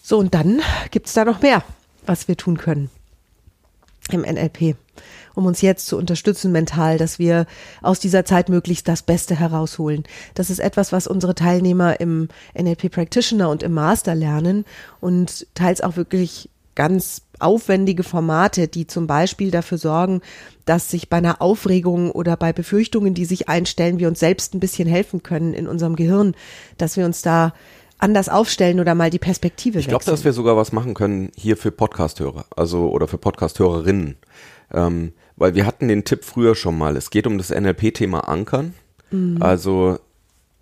So, 0.02 0.18
und 0.18 0.34
dann 0.34 0.60
gibt's 0.90 1.12
da 1.14 1.24
noch 1.24 1.40
mehr, 1.42 1.62
was 2.06 2.28
wir 2.28 2.36
tun 2.36 2.58
können 2.58 2.90
im 4.12 4.22
NLP, 4.22 4.76
um 5.34 5.46
uns 5.46 5.60
jetzt 5.60 5.86
zu 5.86 5.96
unterstützen 5.96 6.52
mental, 6.52 6.98
dass 6.98 7.18
wir 7.18 7.46
aus 7.82 8.00
dieser 8.00 8.24
Zeit 8.24 8.48
möglichst 8.48 8.88
das 8.88 9.02
Beste 9.02 9.34
herausholen. 9.38 10.04
Das 10.34 10.50
ist 10.50 10.58
etwas, 10.58 10.92
was 10.92 11.06
unsere 11.06 11.34
Teilnehmer 11.34 12.00
im 12.00 12.28
NLP 12.58 12.90
Practitioner 12.90 13.50
und 13.50 13.62
im 13.62 13.72
Master 13.72 14.14
lernen 14.14 14.64
und 15.00 15.46
teils 15.54 15.80
auch 15.80 15.96
wirklich 15.96 16.50
ganz 16.74 17.22
aufwendige 17.40 18.02
Formate, 18.02 18.68
die 18.68 18.86
zum 18.86 19.06
Beispiel 19.06 19.50
dafür 19.50 19.78
sorgen, 19.78 20.20
dass 20.64 20.90
sich 20.90 21.08
bei 21.08 21.16
einer 21.16 21.42
Aufregung 21.42 22.10
oder 22.10 22.36
bei 22.36 22.52
Befürchtungen, 22.52 23.14
die 23.14 23.24
sich 23.24 23.48
einstellen, 23.48 23.98
wir 23.98 24.08
uns 24.08 24.20
selbst 24.20 24.54
ein 24.54 24.60
bisschen 24.60 24.88
helfen 24.88 25.22
können 25.22 25.52
in 25.52 25.66
unserem 25.66 25.96
Gehirn, 25.96 26.34
dass 26.78 26.96
wir 26.96 27.04
uns 27.04 27.22
da 27.22 27.52
anders 28.02 28.28
aufstellen 28.28 28.80
oder 28.80 28.94
mal 28.94 29.10
die 29.10 29.18
Perspektive 29.18 29.78
Ich 29.78 29.86
glaube, 29.88 30.00
wechseln. 30.02 30.14
dass 30.14 30.24
wir 30.24 30.32
sogar 30.32 30.56
was 30.56 30.72
machen 30.72 30.94
können 30.94 31.30
hier 31.36 31.56
für 31.56 31.70
Podcast-Hörer, 31.70 32.44
also 32.56 32.90
oder 32.90 33.06
für 33.08 33.18
Podcast-Hörerinnen. 33.18 34.16
Ähm, 34.72 35.12
weil 35.36 35.54
wir 35.54 35.66
hatten 35.66 35.88
den 35.88 36.04
Tipp 36.04 36.24
früher 36.24 36.54
schon 36.54 36.76
mal. 36.76 36.96
Es 36.96 37.10
geht 37.10 37.26
um 37.26 37.38
das 37.38 37.50
NLP-Thema 37.50 38.28
Ankern. 38.28 38.74
Also 39.40 39.98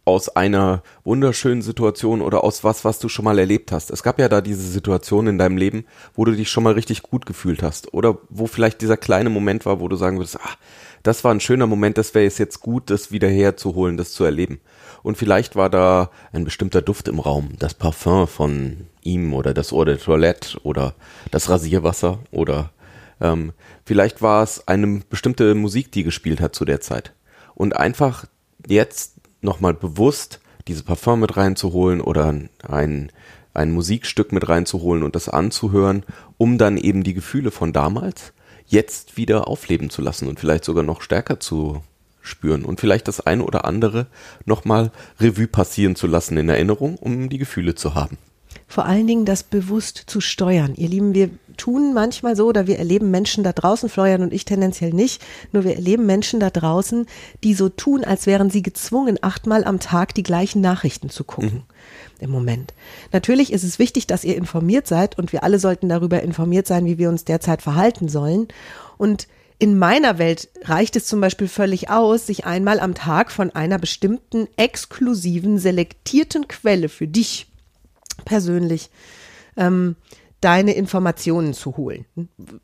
aus 0.07 0.31
einer 0.31 0.83
wunderschönen 1.05 1.61
Situation 1.61 2.23
oder 2.23 2.43
aus 2.43 2.65
was, 2.65 2.83
was 2.87 2.99
du 2.99 3.11
schon 3.11 3.27
mal 3.27 3.39
erlebt 3.39 3.73
hast. 3.73 3.91
Es 3.91 4.03
gab 4.03 4.19
ja 4.19 4.31
da 4.31 4.41
diese 4.41 4.63
Situation 4.67 5.27
in 5.27 5.37
deinem 5.37 5.59
Leben, 5.59 5.85
wo 6.15 6.25
du 6.25 6.33
dich 6.33 6.49
schon 6.49 6.65
mal 6.65 6.73
richtig 6.73 7.03
gut 7.03 7.27
gefühlt 7.27 7.63
hast 7.63 7.93
oder 7.93 8.17
wo 8.31 8.47
vielleicht 8.47 8.81
dieser 8.81 8.97
kleine 8.97 9.29
Moment 9.29 9.67
war, 9.67 9.81
wo 9.81 9.89
du 9.89 9.97
sagen 9.97 10.17
würdest, 10.17 10.41
ah, 10.41 10.55
das 11.03 11.25
war 11.25 11.35
ein 11.35 11.41
schöner 11.41 11.67
Moment, 11.67 11.99
das 11.99 12.15
wäre 12.15 12.25
es 12.25 12.39
jetzt 12.39 12.61
gut, 12.61 12.89
das 12.89 13.13
wieder 13.13 13.29
herzuholen, 13.29 13.99
das 13.99 14.13
zu 14.13 14.25
erleben. 14.25 14.61
Und 15.03 15.17
vielleicht 15.17 15.57
war 15.57 15.71
da 15.71 16.11
ein 16.33 16.45
bestimmter 16.45 16.83
Duft 16.83 17.09
im 17.09 17.21
Raum, 17.21 17.51
das 17.59 17.75
Parfum 17.75 18.27
von 18.27 18.87
ihm 19.03 19.33
oder 19.33 19.55
das 19.55 19.73
Eau 19.73 19.85
de 19.85 19.97
Toilette 19.97 20.59
oder 20.63 20.95
das 21.31 21.49
Rasierwasser 21.49 22.19
oder 22.31 22.71
ähm, 23.21 23.53
vielleicht 23.85 24.23
war 24.23 24.43
es 24.43 24.67
eine 24.69 25.03
bestimmte 25.09 25.55
Musik, 25.55 25.93
die 25.93 26.05
gespielt 26.05 26.41
hat 26.41 26.55
zu 26.55 26.65
der 26.65 26.81
Zeit. 26.81 27.13
Und 27.55 27.77
einfach 27.77 28.27
jetzt 28.67 29.15
nochmal 29.41 29.75
bewusst 29.75 30.41
diese 30.69 30.85
Parfum 30.85 31.21
mit 31.21 31.37
reinzuholen 31.37 32.01
oder 32.01 32.35
ein, 32.63 33.13
ein 33.55 33.73
Musikstück 33.73 34.33
mit 34.33 34.49
reinzuholen 34.49 35.03
und 35.03 35.17
das 35.17 35.29
anzuhören, 35.29 36.05
um 36.37 36.59
dann 36.59 36.77
eben 36.77 37.03
die 37.03 37.15
Gefühle 37.15 37.51
von 37.51 37.73
damals 37.73 38.33
jetzt 38.67 39.17
wieder 39.17 39.49
aufleben 39.49 39.91
zu 39.91 40.03
lassen 40.03 40.29
und 40.29 40.39
vielleicht 40.39 40.65
sogar 40.65 40.85
noch 40.85 41.01
stärker 41.01 41.41
zu 41.41 41.83
spüren 42.21 42.65
und 42.65 42.81
vielleicht 42.81 43.09
das 43.09 43.21
eine 43.21 43.45
oder 43.45 43.65
andere 43.65 44.07
nochmal 44.45 44.91
Revue 45.21 45.47
passieren 45.47 45.97
zu 45.97 46.07
lassen 46.07 46.37
in 46.37 46.49
Erinnerung, 46.49 46.97
um 46.97 47.29
die 47.29 47.39
Gefühle 47.39 47.75
zu 47.75 47.95
haben. 47.95 48.19
Vor 48.67 48.85
allen 48.85 49.07
Dingen 49.07 49.25
das 49.25 49.43
bewusst 49.43 50.05
zu 50.07 50.21
steuern. 50.21 50.75
Ihr 50.77 50.89
Lieben, 50.89 51.15
wir 51.15 51.31
tun 51.57 51.95
manchmal 51.95 52.37
so 52.37 52.47
oder 52.47 52.67
wir 52.67 52.79
erleben 52.79 53.11
Menschen 53.11 53.43
da 53.43 53.53
draußen, 53.53 53.89
Florian 53.89 54.23
und 54.23 54.33
ich 54.33 54.45
tendenziell 54.45 54.93
nicht, 54.93 55.23
nur 55.53 55.65
wir 55.65 55.75
erleben 55.75 56.07
Menschen 56.07 56.39
da 56.39 56.51
draußen, 56.51 57.07
die 57.45 57.55
so 57.55 57.69
tun, 57.69 58.05
als 58.05 58.27
wären 58.27 58.51
sie 58.51 58.63
gezwungen, 58.63 59.19
achtmal 59.23 59.65
am 59.65 59.81
Tag 59.81 60.15
die 60.15 60.23
gleichen 60.23 60.61
Nachrichten 60.61 61.09
zu 61.11 61.25
gucken. 61.25 61.63
Im 62.21 62.31
Moment. 62.31 62.75
Natürlich 63.13 63.53
ist 63.53 63.65
es 63.65 63.79
wichtig, 63.79 64.07
dass 64.07 64.25
ihr 64.25 64.37
informiert 64.37 64.87
seid 64.87 65.19
und 65.19 65.33
wir 65.33 65.45
alle 65.45 65.59
sollten 65.59 65.89
darüber 65.89 66.23
informiert 66.23 66.67
sein, 66.67 66.85
wie 66.85 66.99
wir 66.99 67.09
uns 67.09 67.25
derzeit 67.25 67.63
verhalten 67.63 68.09
sollen. 68.09 68.49
Und 68.99 69.29
in 69.59 69.79
meiner 69.79 70.19
Welt 70.19 70.49
reicht 70.63 70.95
es 70.95 71.07
zum 71.07 71.21
Beispiel 71.21 71.49
völlig 71.49 71.91
aus, 71.91 72.27
sich 72.27 72.47
einmal 72.47 72.79
am 72.79 72.95
Tag 72.95 73.33
von 73.33 73.51
einer 73.51 73.79
bestimmten 73.79 74.47
exklusiven, 74.57 75.59
selektierten 75.59 76.47
Quelle 76.47 76.89
für 76.89 77.09
dich 77.09 77.47
persönlich 78.25 78.91
ähm, 79.57 79.97
deine 80.41 80.75
Informationen 80.75 81.53
zu 81.53 81.77
holen. 81.77 82.05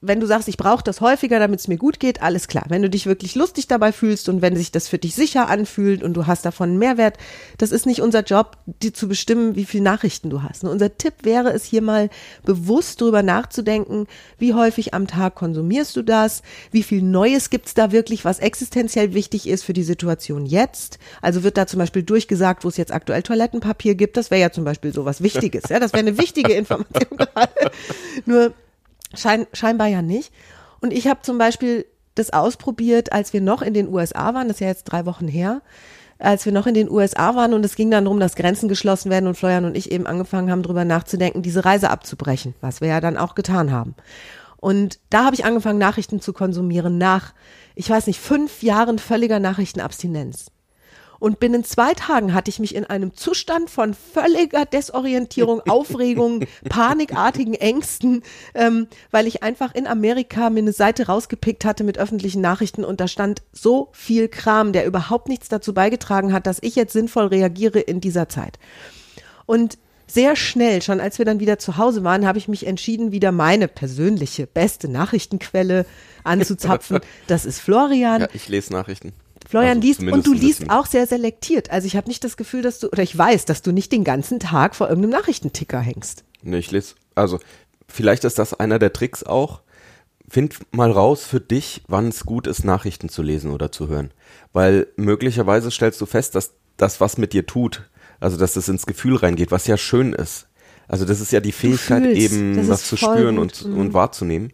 Wenn 0.01 0.21
du 0.21 0.27
sagst, 0.27 0.47
ich 0.47 0.57
brauche 0.57 0.85
das 0.85 1.01
häufiger, 1.01 1.41
damit 1.41 1.59
es 1.59 1.67
mir 1.67 1.77
gut 1.77 1.99
geht, 1.99 2.23
alles 2.23 2.47
klar. 2.47 2.65
Wenn 2.69 2.83
du 2.83 2.91
dich 2.91 3.07
wirklich 3.07 3.35
lustig 3.35 3.67
dabei 3.67 3.91
fühlst 3.91 4.29
und 4.29 4.43
wenn 4.43 4.55
sich 4.55 4.71
das 4.71 4.87
für 4.87 4.99
dich 4.99 5.17
sicher 5.17 5.49
anfühlt 5.49 6.05
und 6.05 6.15
du 6.15 6.27
hast 6.29 6.45
davon 6.45 6.71
einen 6.71 6.79
Mehrwert, 6.79 7.19
das 7.59 7.73
ist 7.73 7.85
nicht 7.85 8.01
unser 8.01 8.23
Job, 8.23 8.59
dir 8.67 8.95
zu 8.95 9.09
bestimmen, 9.09 9.57
wie 9.57 9.65
viele 9.65 9.83
Nachrichten 9.83 10.31
du 10.31 10.43
hast. 10.43 10.63
Und 10.63 10.71
unser 10.71 10.97
Tipp 10.97 11.15
wäre 11.23 11.53
es 11.53 11.65
hier 11.65 11.83
mal 11.83 12.11
bewusst 12.45 13.01
drüber 13.01 13.25
nachzudenken, 13.25 14.07
wie 14.39 14.55
häufig 14.55 14.95
am 14.95 15.09
Tag 15.09 15.35
konsumierst 15.35 15.97
du 15.97 16.03
das, 16.03 16.43
wie 16.71 16.85
viel 16.85 17.03
Neues 17.03 17.51
gibt's 17.51 17.75
da 17.75 17.91
wirklich, 17.91 18.25
was 18.25 18.39
existenziell 18.39 19.15
wichtig 19.15 19.49
ist 19.49 19.65
für 19.65 19.73
die 19.73 19.83
Situation 19.83 20.47
jetzt. 20.47 21.01
Also 21.23 21.43
wird 21.43 21.57
da 21.57 21.67
zum 21.67 21.81
Beispiel 21.81 22.05
durchgesagt, 22.05 22.65
wo 22.65 22.69
es 22.69 22.77
jetzt 22.77 22.93
aktuell 22.93 23.23
Toilettenpapier 23.25 23.97
gibt, 23.97 24.17
das 24.17 24.31
wäre 24.31 24.41
ja 24.41 24.53
zum 24.53 24.63
Beispiel 24.63 24.93
so 24.93 25.05
was 25.05 25.23
Wichtiges. 25.23 25.65
Ja, 25.71 25.81
das 25.81 25.93
wäre 25.93 26.07
eine 26.07 26.19
wichtige 26.19 26.53
Information 26.53 27.17
gerade. 27.17 27.64
Nur 28.27 28.53
schein, 29.15 29.47
scheinbar 29.53 29.89
ja 29.89 30.03
nicht. 30.03 30.33
Und 30.81 30.93
ich 30.93 31.07
habe 31.09 31.23
zum 31.23 31.39
Beispiel 31.39 31.87
das 32.15 32.33
ausprobiert, 32.33 33.13
als 33.13 33.33
wir 33.33 33.41
noch 33.41 33.63
in 33.63 33.75
den 33.75 33.89
USA 33.89 34.35
waren, 34.35 34.49
das 34.49 34.57
ist 34.57 34.61
ja 34.61 34.69
jetzt 34.69 34.85
drei 34.85 35.07
Wochen 35.07 35.29
her, 35.29 35.63
als 36.19 36.45
wir 36.45 36.53
noch 36.53 36.67
in 36.67 36.75
den 36.75 36.91
USA 36.91 37.35
waren 37.35 37.55
und 37.55 37.65
es 37.65 37.75
ging 37.75 37.91
dann 37.91 38.05
darum, 38.05 38.21
dass 38.21 38.37
Grenzen 38.37 38.69
geschlossen 38.69 39.11
werden 39.11 39.27
und 39.27 39.37
Florian 39.37 39.65
und 39.65 39.77
ich 39.77 39.91
eben 39.91 40.07
angefangen 40.07 40.51
haben, 40.51 40.63
darüber 40.63 40.85
nachzudenken, 40.85 41.43
diese 41.43 41.65
Reise 41.65 41.91
abzubrechen, 41.91 42.55
was 42.61 42.81
wir 42.81 42.89
ja 42.89 43.01
dann 43.01 43.17
auch 43.17 43.35
getan 43.35 43.73
haben. 43.73 43.95
Und 44.57 44.99
da 45.11 45.25
habe 45.25 45.35
ich 45.35 45.45
angefangen, 45.45 45.79
Nachrichten 45.79 46.21
zu 46.21 46.33
konsumieren 46.33 46.97
nach, 46.97 47.35
ich 47.75 47.91
weiß 47.91 48.07
nicht, 48.07 48.21
fünf 48.21 48.63
Jahren 48.63 48.99
völliger 48.99 49.39
Nachrichtenabstinenz. 49.39 50.47
Und 51.25 51.41
binnen 51.41 51.65
zwei 51.65 51.95
Tagen 51.95 52.35
hatte 52.35 52.51
ich 52.51 52.59
mich 52.59 52.75
in 52.75 52.85
einem 52.85 53.15
Zustand 53.15 53.71
von 53.71 53.95
völliger 53.95 54.67
Desorientierung, 54.67 55.63
Aufregung, 55.71 56.45
panikartigen 56.69 57.55
Ängsten, 57.55 58.23
ähm, 58.55 58.89
weil 59.11 59.27
ich 59.27 59.43
einfach 59.43 59.75
in 59.75 59.87
Amerika 59.87 60.51
mir 60.51 60.59
eine 60.59 60.75
Seite 60.75 61.07
rausgepickt 61.07 61.65
hatte 61.65 61.83
mit 61.83 61.97
öffentlichen 61.97 62.43
Nachrichten 62.43 62.85
und 62.85 63.01
da 63.01 63.09
stand 63.09 63.41
so 63.53 63.89
viel 63.93 64.29
Kram, 64.29 64.75
der 64.75 64.85
überhaupt 64.85 65.31
nichts 65.31 65.49
dazu 65.49 65.73
beigetragen 65.73 66.31
hat, 66.35 66.47
dass 66.47 66.59
ich 66.61 66.77
jetzt 66.77 66.93
sinnvoll 66.93 67.29
reagiere 67.29 67.81
in 67.81 68.03
dieser 68.03 68.29
Zeit. 68.29 68.59
Und 69.47 69.79
sehr 70.07 70.37
schnell, 70.37 70.83
schon 70.83 71.01
als 71.01 71.17
wir 71.17 71.25
dann 71.25 71.41
wieder 71.41 71.59
zu 71.59 71.79
Hause 71.79 72.05
waren, 72.05 72.27
habe 72.27 72.37
ich 72.37 72.49
mich 72.49 72.67
entschieden, 72.67 73.13
wieder 73.13 73.33
meine 73.33 73.69
persönliche 73.69 74.47
beste 74.47 74.89
Nachrichtenquelle 74.89 75.87
anzuzapfen. 76.23 77.01
Das 77.29 77.47
ist 77.47 77.61
Florian. 77.61 78.21
Ja, 78.21 78.29
ich 78.35 78.47
lese 78.51 78.75
Nachrichten. 78.75 79.15
Florian 79.49 79.79
Also 79.79 79.87
liest 79.87 80.01
und 80.01 80.27
du 80.27 80.33
liest 80.33 80.71
auch 80.71 80.87
sehr 80.87 81.07
selektiert. 81.07 81.71
Also 81.71 81.87
ich 81.87 81.97
habe 81.97 82.09
nicht 82.09 82.25
das 82.25 82.37
Gefühl, 82.37 82.63
dass 82.63 82.79
du, 82.79 82.89
oder 82.89 83.03
ich 83.03 83.17
weiß, 83.17 83.45
dass 83.45 83.63
du 83.63 83.73
nicht 83.73 83.93
den 83.93 84.05
ganzen 84.05 84.41
Tag 84.41 84.75
vor 84.75 84.89
irgendeinem 84.89 85.13
Nachrichtenticker 85.13 85.81
hängst. 85.81 86.25
Nee, 86.43 86.59
ich 86.59 86.71
lese, 86.71 86.95
also 87.15 87.39
vielleicht 87.89 88.25
ist 88.25 88.39
das 88.39 88.55
einer 88.55 88.79
der 88.79 88.93
Tricks 88.93 89.23
auch. 89.23 89.61
Find 90.29 90.57
mal 90.75 90.91
raus 90.91 91.25
für 91.25 91.41
dich, 91.41 91.83
wann 91.87 92.09
es 92.09 92.25
gut 92.25 92.47
ist, 92.47 92.65
Nachrichten 92.65 93.09
zu 93.09 93.23
lesen 93.23 93.51
oder 93.51 93.71
zu 93.71 93.89
hören. 93.89 94.11
Weil 94.53 94.87
möglicherweise 94.97 95.71
stellst 95.71 96.01
du 96.01 96.07
fest, 96.07 96.35
dass 96.35 96.53
das 96.77 97.01
was 97.01 97.19
mit 97.19 97.33
dir 97.33 97.47
tut. 97.47 97.89
Also, 98.21 98.37
dass 98.39 98.57
es 98.57 98.69
ins 98.69 98.87
Gefühl 98.87 99.17
reingeht, 99.17 99.51
was 99.51 99.67
ja 99.67 99.77
schön 99.77 100.13
ist. 100.15 100.49
Also, 100.89 101.05
das 101.05 101.21
ist 101.21 101.31
ja 101.33 101.41
die 101.41 101.53
Fähigkeit, 101.53 102.03
fühlst. 102.03 102.21
eben 102.21 102.57
Das 102.57 102.69
was 102.69 102.89
zu 102.89 102.97
spüren 102.97 103.37
gut. 103.37 103.63
und, 103.65 103.77
und 103.77 103.95
wahrzunehmen. 103.95 104.51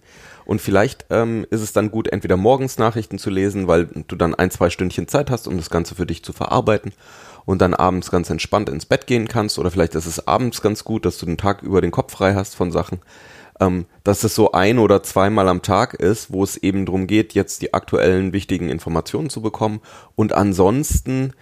Und 0.51 0.61
vielleicht 0.61 1.07
ähm, 1.11 1.47
ist 1.51 1.61
es 1.61 1.73
dann 1.73 1.93
gut, 1.93 2.09
entweder 2.09 2.37
morgens 2.37 2.77
Nachrichten 2.77 3.21
zu 3.21 3.31
lesen, 3.31 3.69
weil 3.69 3.87
du 3.87 4.17
dann 4.17 4.35
ein, 4.35 4.51
zwei 4.51 4.69
Stündchen 4.69 5.07
Zeit 5.07 5.31
hast, 5.31 5.47
um 5.47 5.57
das 5.57 5.71
Ganze 5.71 5.95
für 5.95 6.07
dich 6.07 6.25
zu 6.25 6.33
verarbeiten 6.33 6.91
und 7.45 7.63
dann 7.63 7.73
abends 7.73 8.11
ganz 8.11 8.31
entspannt 8.31 8.69
ins 8.69 8.85
Bett 8.85 9.07
gehen 9.07 9.29
kannst. 9.29 9.61
Oder 9.61 9.71
vielleicht 9.71 9.95
ist 9.95 10.07
es 10.07 10.27
abends 10.27 10.61
ganz 10.61 10.83
gut, 10.83 11.05
dass 11.05 11.19
du 11.19 11.27
den 11.27 11.37
Tag 11.37 11.63
über 11.63 11.81
den 11.81 11.93
Kopf 11.93 12.15
frei 12.15 12.35
hast 12.35 12.57
von 12.57 12.73
Sachen. 12.73 12.99
Ähm, 13.61 13.87
dass 14.03 14.25
es 14.25 14.35
so 14.35 14.51
ein 14.51 14.81
oder 14.81 15.05
zweimal 15.05 15.49
am 15.49 15.63
Tag 15.63 15.95
ist, 15.95 16.33
wo 16.33 16.43
es 16.43 16.57
eben 16.57 16.85
darum 16.85 17.07
geht, 17.07 17.33
jetzt 17.33 17.63
die 17.63 17.73
aktuellen 17.73 18.33
wichtigen 18.33 18.71
Informationen 18.71 19.31
zu 19.31 19.43
bekommen. 19.43 19.81
Und 20.17 20.33
ansonsten, 20.33 21.33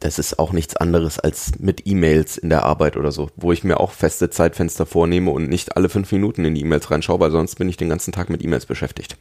das 0.00 0.18
ist 0.18 0.38
auch 0.38 0.52
nichts 0.52 0.76
anderes 0.76 1.18
als 1.18 1.58
mit 1.58 1.86
E-Mails 1.86 2.36
in 2.36 2.50
der 2.50 2.64
Arbeit 2.64 2.96
oder 2.96 3.12
so, 3.12 3.30
wo 3.36 3.52
ich 3.52 3.64
mir 3.64 3.80
auch 3.80 3.92
feste 3.92 4.28
Zeitfenster 4.30 4.84
vornehme 4.84 5.30
und 5.30 5.48
nicht 5.48 5.76
alle 5.76 5.88
fünf 5.88 6.12
Minuten 6.12 6.44
in 6.44 6.54
die 6.54 6.60
E-Mails 6.60 6.90
reinschaue, 6.90 7.18
weil 7.20 7.30
sonst 7.30 7.56
bin 7.56 7.68
ich 7.68 7.76
den 7.76 7.88
ganzen 7.88 8.12
Tag 8.12 8.28
mit 8.28 8.44
E-Mails 8.44 8.66
beschäftigt. 8.66 9.16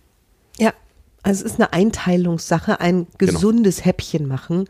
Ja, 0.59 0.73
also 1.23 1.45
es 1.45 1.51
ist 1.53 1.59
eine 1.59 1.71
Einteilungssache, 1.73 2.79
ein 2.81 3.07
Genau. 3.17 3.33
gesundes 3.33 3.85
Häppchen 3.85 4.27
machen. 4.27 4.67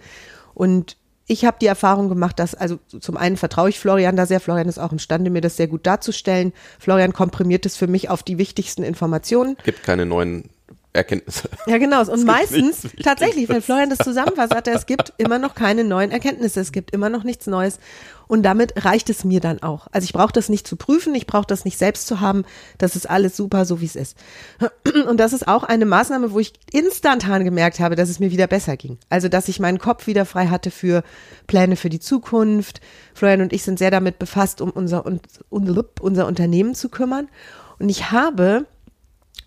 Und 0.54 0.98
ich 1.28 1.44
habe 1.44 1.58
die 1.60 1.66
Erfahrung 1.66 2.08
gemacht, 2.08 2.38
dass, 2.38 2.54
also 2.54 2.78
zum 3.00 3.18
einen 3.18 3.36
vertraue 3.36 3.70
ich 3.70 3.80
Florian 3.80 4.16
da 4.16 4.28
sehr. 4.28 4.40
Florian 4.40 4.70
ist 4.70 4.78
auch 4.78 4.92
imstande, 4.92 5.32
mir 5.32 5.42
das 5.42 5.58
sehr 5.58 5.68
gut 5.68 5.88
darzustellen. 5.88 6.54
Florian 6.80 7.14
komprimiert 7.14 7.66
es 7.66 7.78
für 7.78 7.88
mich 7.88 8.10
auf 8.10 8.22
die 8.22 8.38
wichtigsten 8.38 8.84
Informationen. 8.84 9.58
Gibt 9.64 9.82
keine 9.84 10.06
neuen 10.06 10.50
Erkenntnisse. 10.96 11.50
Ja, 11.68 11.78
genau. 11.80 12.02
Und 12.10 12.24
meistens, 12.26 12.88
tatsächlich, 13.04 13.50
wenn 13.50 13.62
Florian 13.62 13.90
das 13.90 13.98
zusammenfasst, 14.00 14.52
sagt 14.54 14.68
er, 14.68 14.76
es 14.76 14.86
gibt 14.86 15.14
immer 15.18 15.40
noch 15.40 15.56
keine 15.56 15.84
neuen 15.84 16.12
Erkenntnisse, 16.12 16.60
es 16.62 16.72
gibt 16.72 16.92
immer 16.92 17.10
noch 17.10 17.24
nichts 17.24 17.48
Neues. 17.48 17.80
Und 18.28 18.42
damit 18.44 18.86
reicht 18.86 19.10
es 19.12 19.24
mir 19.24 19.40
dann 19.40 19.62
auch. 19.62 19.88
Also 19.92 20.06
ich 20.06 20.14
brauche 20.14 20.32
das 20.34 20.50
nicht 20.50 20.68
zu 20.68 20.76
prüfen, 20.78 21.14
ich 21.14 21.28
brauche 21.28 21.46
das 21.46 21.64
nicht 21.64 21.78
selbst 21.78 22.08
zu 22.08 22.22
haben. 22.22 22.44
Das 22.80 22.96
ist 22.96 23.08
alles 23.08 23.38
super, 23.38 23.66
so 23.66 23.82
wie 23.82 23.86
es 23.86 23.96
ist. 23.96 24.18
Und 25.08 25.20
das 25.20 25.32
ist 25.34 25.48
auch 25.48 25.64
eine 25.64 25.86
Maßnahme, 25.86 26.32
wo 26.32 26.40
ich 26.40 26.54
instantan 26.72 27.44
gemerkt 27.44 27.80
habe, 27.80 27.96
dass 27.96 28.10
es 28.10 28.20
mir 28.20 28.32
wieder 28.32 28.48
besser 28.48 28.78
ging. 28.78 28.98
Also, 29.10 29.28
dass 29.28 29.48
ich 29.48 29.60
meinen 29.60 29.78
Kopf 29.80 30.08
wieder 30.08 30.26
frei 30.26 30.48
hatte 30.48 30.72
für 30.72 31.04
Pläne 31.46 31.76
für 31.76 31.90
die 31.90 32.00
Zukunft. 32.00 32.82
Florian 33.14 33.42
und 33.42 33.54
ich 33.54 33.62
sind 33.64 33.78
sehr 33.78 33.92
damit 33.92 34.18
befasst, 34.18 34.60
um 34.62 34.72
unser, 34.72 35.06
un- 35.06 35.20
unser 35.52 36.26
Unternehmen 36.26 36.74
zu 36.74 36.90
kümmern. 36.90 37.28
Und 37.78 37.90
ich 37.90 38.12
habe 38.12 38.66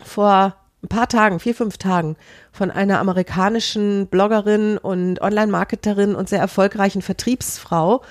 vor 0.04 0.54
ein 0.82 0.88
paar 0.88 1.08
Tagen, 1.08 1.40
vier, 1.40 1.54
fünf 1.54 1.78
Tagen, 1.78 2.16
von 2.52 2.70
einer 2.70 3.00
amerikanischen 3.00 4.06
Bloggerin 4.06 4.78
und 4.78 5.20
Online-Marketerin 5.20 6.14
und 6.14 6.28
sehr 6.28 6.38
erfolgreichen 6.38 7.02
Vertriebsfrau, 7.02 8.02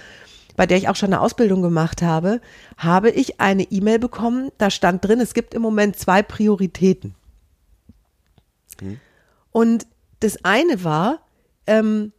bei 0.56 0.66
der 0.66 0.78
ich 0.78 0.90
auch 0.90 0.96
schon 0.96 1.14
eine 1.14 1.22
Ausbildung 1.22 1.62
gemacht 1.62 2.02
habe, 2.02 2.42
habe 2.78 3.10
ich 3.10 3.40
eine 3.40 3.64
E-Mail 3.64 4.00
bekommen, 4.00 4.52
da 4.58 4.70
stand 4.70 5.06
drin, 5.06 5.22
es 5.22 5.34
gibt 5.34 5.54
im 5.54 5.62
Moment 5.62 5.98
zwei 5.98 6.24
Prioritäten. 6.24 7.16
Und 9.52 9.88
das 10.20 10.44
eine 10.44 10.84
war, 10.84 11.20
ähm, 11.68 12.12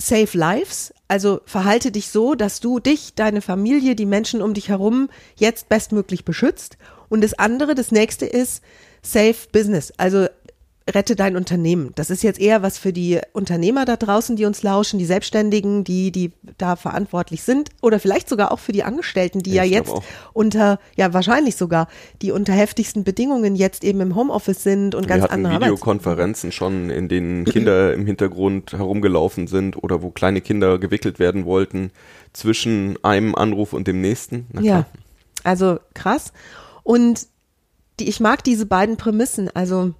Save 0.00 0.38
Lives, 0.38 0.94
also 1.08 1.40
verhalte 1.44 1.90
dich 1.90 2.08
so, 2.10 2.34
dass 2.34 2.60
du 2.60 2.78
dich, 2.78 3.14
deine 3.14 3.42
Familie, 3.42 3.96
die 3.96 4.06
Menschen 4.06 4.42
um 4.42 4.54
dich 4.54 4.68
herum 4.68 5.08
jetzt 5.36 5.68
bestmöglich 5.68 6.24
beschützt. 6.24 6.78
Und 7.08 7.22
das 7.22 7.34
andere, 7.34 7.74
das 7.74 7.90
nächste 7.90 8.26
ist 8.26 8.62
Save 9.02 9.36
Business, 9.52 9.92
also 9.96 10.26
rette 10.94 11.16
dein 11.16 11.36
Unternehmen. 11.36 11.92
Das 11.94 12.10
ist 12.10 12.22
jetzt 12.22 12.40
eher 12.40 12.62
was 12.62 12.78
für 12.78 12.92
die 12.92 13.20
Unternehmer 13.32 13.84
da 13.84 13.96
draußen, 13.96 14.36
die 14.36 14.44
uns 14.44 14.62
lauschen, 14.62 14.98
die 14.98 15.04
Selbstständigen, 15.04 15.84
die, 15.84 16.10
die 16.10 16.32
da 16.56 16.76
verantwortlich 16.76 17.42
sind 17.42 17.70
oder 17.82 18.00
vielleicht 18.00 18.28
sogar 18.28 18.52
auch 18.52 18.58
für 18.58 18.72
die 18.72 18.84
Angestellten, 18.84 19.40
die 19.40 19.50
Ja, 19.50 19.62
ja 19.62 19.78
ich 19.78 19.84
glaub 19.84 19.96
jetzt 19.96 20.06
auch. 20.06 20.32
unter, 20.32 20.78
ja 20.96 21.12
wahrscheinlich 21.12 21.56
sogar, 21.56 21.88
die 22.22 22.32
unter 22.32 22.52
heftigsten 22.52 23.04
Bedingungen 23.04 23.54
jetzt 23.54 23.84
eben 23.84 24.00
im 24.00 24.14
Homeoffice 24.14 24.62
sind 24.62 24.94
und 24.94 25.04
Wir 25.04 25.18
ganz 25.18 25.24
andere 25.26 25.54
Arbeits 25.54 25.72
Videokonferenzen 25.72 26.52
schon, 26.52 26.90
in 26.90 27.08
denen 27.08 27.44
Kinder 27.44 27.92
im 27.94 28.06
Hintergrund 28.06 28.72
herumgelaufen 28.72 29.46
sind 29.46 29.82
oder 29.82 30.02
wo 30.02 30.10
kleine 30.10 30.40
Kinder 30.40 30.78
gewickelt 30.78 31.18
werden 31.18 31.44
wollten 31.44 31.90
zwischen 32.32 33.02
einem 33.04 33.34
Anruf 33.34 33.72
und 33.72 33.86
dem 33.86 34.00
nächsten. 34.00 34.46
Ja, 34.60 34.86
also 35.44 35.78
krass. 35.94 36.32
Und 36.82 37.26
die, 38.00 38.08
ich 38.08 38.20
mag 38.20 38.44
diese 38.44 38.66
beiden 38.66 38.96
Prämissen. 38.96 39.50
Also 39.54 39.94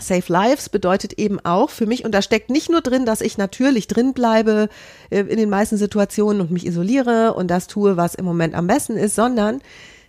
Save 0.00 0.24
Lives 0.28 0.68
bedeutet 0.68 1.14
eben 1.14 1.38
auch 1.44 1.70
für 1.70 1.86
mich, 1.86 2.04
und 2.04 2.12
da 2.12 2.22
steckt 2.22 2.50
nicht 2.50 2.70
nur 2.70 2.80
drin, 2.80 3.06
dass 3.06 3.20
ich 3.20 3.38
natürlich 3.38 3.86
drin 3.86 4.12
bleibe 4.12 4.68
äh, 5.10 5.20
in 5.20 5.36
den 5.36 5.50
meisten 5.50 5.76
Situationen 5.76 6.40
und 6.40 6.50
mich 6.50 6.66
isoliere 6.66 7.34
und 7.34 7.48
das 7.48 7.66
tue, 7.66 7.96
was 7.96 8.14
im 8.14 8.24
Moment 8.24 8.54
am 8.54 8.66
besten 8.66 8.96
ist, 8.96 9.14
sondern 9.14 9.60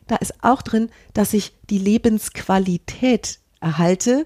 da 0.07 0.15
ist 0.17 0.33
auch 0.41 0.61
drin, 0.61 0.89
dass 1.13 1.33
ich 1.33 1.53
die 1.69 1.79
Lebensqualität 1.79 3.39
erhalte 3.59 4.25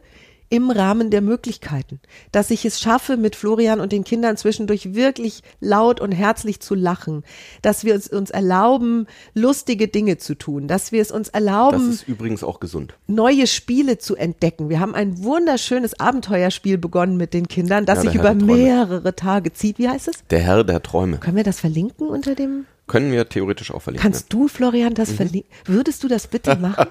im 0.49 0.71
Rahmen 0.71 1.09
der 1.11 1.21
Möglichkeiten. 1.21 1.99
Dass 2.31 2.49
ich 2.51 2.65
es 2.65 2.79
schaffe, 2.79 3.17
mit 3.17 3.35
Florian 3.35 3.79
und 3.79 3.91
den 3.91 4.03
Kindern 4.03 4.35
zwischendurch 4.37 4.95
wirklich 4.95 5.43
laut 5.59 6.01
und 6.01 6.11
herzlich 6.11 6.59
zu 6.59 6.75
lachen. 6.75 7.23
Dass 7.61 7.83
wir 7.83 7.93
es 7.95 8.07
uns 8.07 8.29
erlauben, 8.31 9.05
lustige 9.33 9.87
Dinge 9.87 10.17
zu 10.17 10.35
tun. 10.35 10.67
Dass 10.67 10.91
wir 10.91 11.01
es 11.01 11.11
uns 11.11 11.27
Das 11.27 11.35
erlauben, 11.35 11.89
ist 11.91 12.07
übrigens 12.07 12.43
auch 12.43 12.59
gesund. 12.59 12.95
neue 13.07 13.45
Spiele 13.47 13.97
zu 13.99 14.15
entdecken. 14.15 14.69
Wir 14.69 14.79
haben 14.79 14.95
ein 14.95 15.23
wunderschönes 15.23 15.99
Abenteuerspiel 15.99 16.77
begonnen 16.77 17.17
mit 17.17 17.33
den 17.33 17.47
Kindern, 17.47 17.85
das 17.85 18.03
Ja, 18.03 18.11
sich 18.11 18.19
über 18.19 18.33
mehrere 18.33 19.15
Tage 19.15 19.53
zieht. 19.53 19.77
Wie 19.79 19.87
heißt 19.89 20.07
es? 20.07 20.23
Der 20.31 20.39
Herr 20.39 20.63
der 20.63 20.81
Träume. 20.81 21.17
Können 21.19 21.37
wir 21.37 21.43
das 21.43 21.59
verlinken 21.59 22.07
unter 22.07 22.35
dem? 22.35 22.65
Können 22.87 23.11
wir 23.11 23.29
theoretisch 23.29 23.69
auch 23.71 23.83
verlinken. 23.83 24.01
Kannst 24.11 24.33
du, 24.33 24.47
Florian, 24.47 24.89
Mhm. 24.93 24.95
das 24.95 25.11
verlinken? 25.11 25.49
Würdest 25.65 26.03
du 26.03 26.07
das 26.07 26.25
bitte 26.25 26.55
machen? 26.59 26.87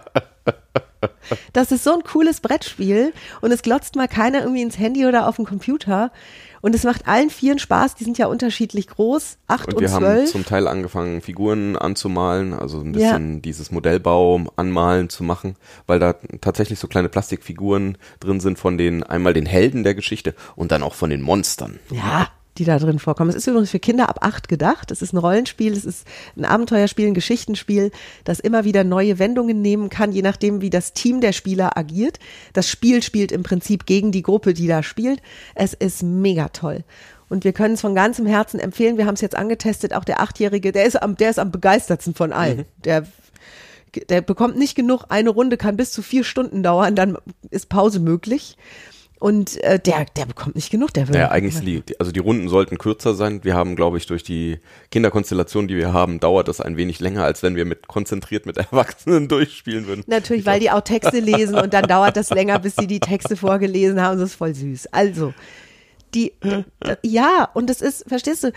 Das 1.53 1.71
ist 1.73 1.85
so 1.85 1.95
ein 1.95 2.03
cooles 2.03 2.41
Brettspiel 2.41 3.13
und 3.41 3.53
es 3.53 3.63
glotzt 3.63 3.95
mal 3.97 4.09
keiner 4.09 4.41
irgendwie 4.41 4.63
ins 4.63 4.79
Handy 4.79 5.07
oder 5.07 5.29
auf 5.29 5.37
den 5.37 5.45
Computer. 5.45 6.11
Und 6.61 6.75
es 6.75 6.83
macht 6.83 7.07
allen 7.07 7.31
Vieren 7.31 7.61
Spaß, 7.61 7.95
die 7.95 8.03
sind 8.03 8.19
ja 8.19 8.27
unterschiedlich 8.27 8.89
groß, 8.89 9.39
acht 9.47 9.69
Und 9.69 9.75
und, 9.75 9.81
wir 9.81 9.93
haben 9.93 10.05
zwölf. 10.05 10.31
zum 10.33 10.45
Teil 10.45 10.67
angefangen, 10.67 11.21
Figuren 11.21 11.77
anzumalen, 11.77 12.53
also 12.53 12.81
ein 12.81 12.93
bisschen 12.93 13.43
dieses 13.43 13.71
Modellbau 13.71 14.43
anmalen 14.57 15.09
zu 15.09 15.23
machen, 15.23 15.55
weil 15.87 16.01
da 16.01 16.15
tatsächlich 16.41 16.81
so 16.81 16.89
kleine 16.89 17.09
Plastikfiguren 17.09 17.97
drin 18.19 18.41
sind 18.41 18.59
von 18.59 18.77
den, 18.77 19.05
einmal 19.05 19.35
den 19.35 19.47
Helden 19.47 19.85
der 19.85 19.95
Geschichte 19.95 20.35
und 20.57 20.73
dann 20.73 20.83
auch 20.83 20.95
von 20.95 21.11
den 21.11 21.23
Monstern. 21.23 21.79
Ja, 21.91 22.27
die 22.59 22.65
da 22.65 22.79
drin 22.79 22.99
vorkommen. 22.99 23.31
Es 23.31 23.37
ist 23.37 23.47
übrigens 23.47 23.71
für 23.71 23.79
Kinder 23.79 24.09
ab 24.09 24.19
acht 24.21 24.49
gedacht. 24.49 24.91
Es 24.91 25.03
ist 25.03 25.13
ein 25.13 25.19
Rollenspiel, 25.19 25.73
es 25.73 25.85
ist 25.85 26.07
ein 26.37 26.45
Abenteuerspiel, 26.45 27.07
ein 27.07 27.15
Geschichtenspiel, 27.15 27.91
das 28.25 28.41
immer 28.41 28.65
wieder 28.65 28.85
neue 28.85 29.19
Wendungen 29.19 29.63
nehmen 29.63 29.91
kann, 29.91 30.13
je 30.13 30.23
nachdem, 30.23 30.61
wie 30.61 30.71
das 30.71 30.93
Team 30.93 31.21
der 31.21 31.33
Spieler 31.33 31.77
agiert. 31.77 32.19
Das 32.53 32.69
Spiel 32.69 33.03
spielt 33.03 33.33
im 33.33 33.43
Prinzip 33.43 33.87
gegen 33.87 34.13
die 34.13 34.23
Gruppe, 34.23 34.55
die 34.55 34.67
da 34.67 34.83
spielt. 34.83 35.23
Es 35.55 35.75
ist 35.75 36.03
mega 36.03 36.49
toll. 36.49 36.85
Und 37.29 37.45
wir 37.45 37.53
können 37.53 37.75
es 37.75 37.83
von 37.83 37.95
ganzem 37.95 38.27
Herzen 38.27 38.59
empfehlen. 38.59 38.97
Wir 38.97 39.07
haben 39.07 39.15
es 39.15 39.21
jetzt 39.21 39.37
angetestet. 39.37 39.95
Auch 39.95 40.05
der 40.05 40.21
Achtjährige, 40.21 40.73
der 40.73 40.87
ist 40.87 41.01
am, 41.01 41.17
der 41.17 41.31
ist 41.31 41.39
am 41.39 41.51
begeistertsten 41.51 42.15
von 42.15 42.33
allen. 42.33 42.65
Der, 42.85 43.07
der 44.09 44.23
bekommt 44.23 44.57
nicht 44.57 44.75
genug. 44.75 45.05
Eine 45.11 45.31
Runde 45.31 45.57
kann 45.57 45.77
bis 45.77 45.93
zu 45.93 46.03
vier 46.03 46.25
Stunden 46.25 46.63
dauern. 46.63 46.97
Dann 46.97 47.19
ist 47.51 47.69
Pause 47.69 48.01
möglich. 48.01 48.57
Und 49.19 49.61
äh, 49.65 49.81
der, 49.81 50.07
der 50.17 50.27
bekommt 50.27 50.55
nicht 50.55 50.71
genug. 50.71 50.95
Der 50.95 51.09
will 51.09 51.15
Naja, 51.15 51.31
eigentlich, 51.31 51.59
die, 51.85 51.99
also 51.99 52.13
die 52.13 52.21
Runden 52.21 52.49
sollten 52.49 52.79
kürzer 52.79 53.15
sein. 53.15 53.43
Wir 53.43 53.55
haben, 53.55 53.75
glaube 53.75 53.99
ich, 53.99 54.07
durch 54.07 54.23
die 54.23 54.59
Kinderkonstellation, 54.91 55.67
die 55.67 55.77
wir 55.77 55.93
haben, 55.93 56.21
dauert 56.21 56.47
das 56.47 56.61
ein 56.61 56.77
wenig 56.77 57.01
länger, 57.01 57.25
als 57.25 57.43
wenn 57.43 57.57
wir 57.57 57.65
mit 57.65 57.89
konzentriert 57.89 58.47
mit 58.47 58.57
Erwachsenen 58.57 59.29
durchspielen 59.29 59.87
würden. 59.87 60.05
Natürlich, 60.07 60.47
weil 60.47 60.61
die 60.61 60.71
auch 60.71 60.83
Texte 60.83 61.19
lesen 61.19 61.57
und 61.57 61.75
dann 61.75 61.85
dauert 61.85 62.17
das 62.17 62.31
länger, 62.31 62.59
bis 62.61 62.77
sie 62.77 62.87
die 62.87 63.01
Texte 63.01 63.37
vorgelesen 63.37 64.01
haben. 64.01 64.19
Das 64.19 64.31
ist 64.31 64.37
voll 64.37 64.55
süß. 64.55 64.89
Also, 64.93 65.35
die, 66.15 66.33
ja, 67.03 67.49
und 67.55 67.69
das 67.69 67.81
ist, 67.81 68.09
verstehst 68.09 68.45
du, 68.45 68.53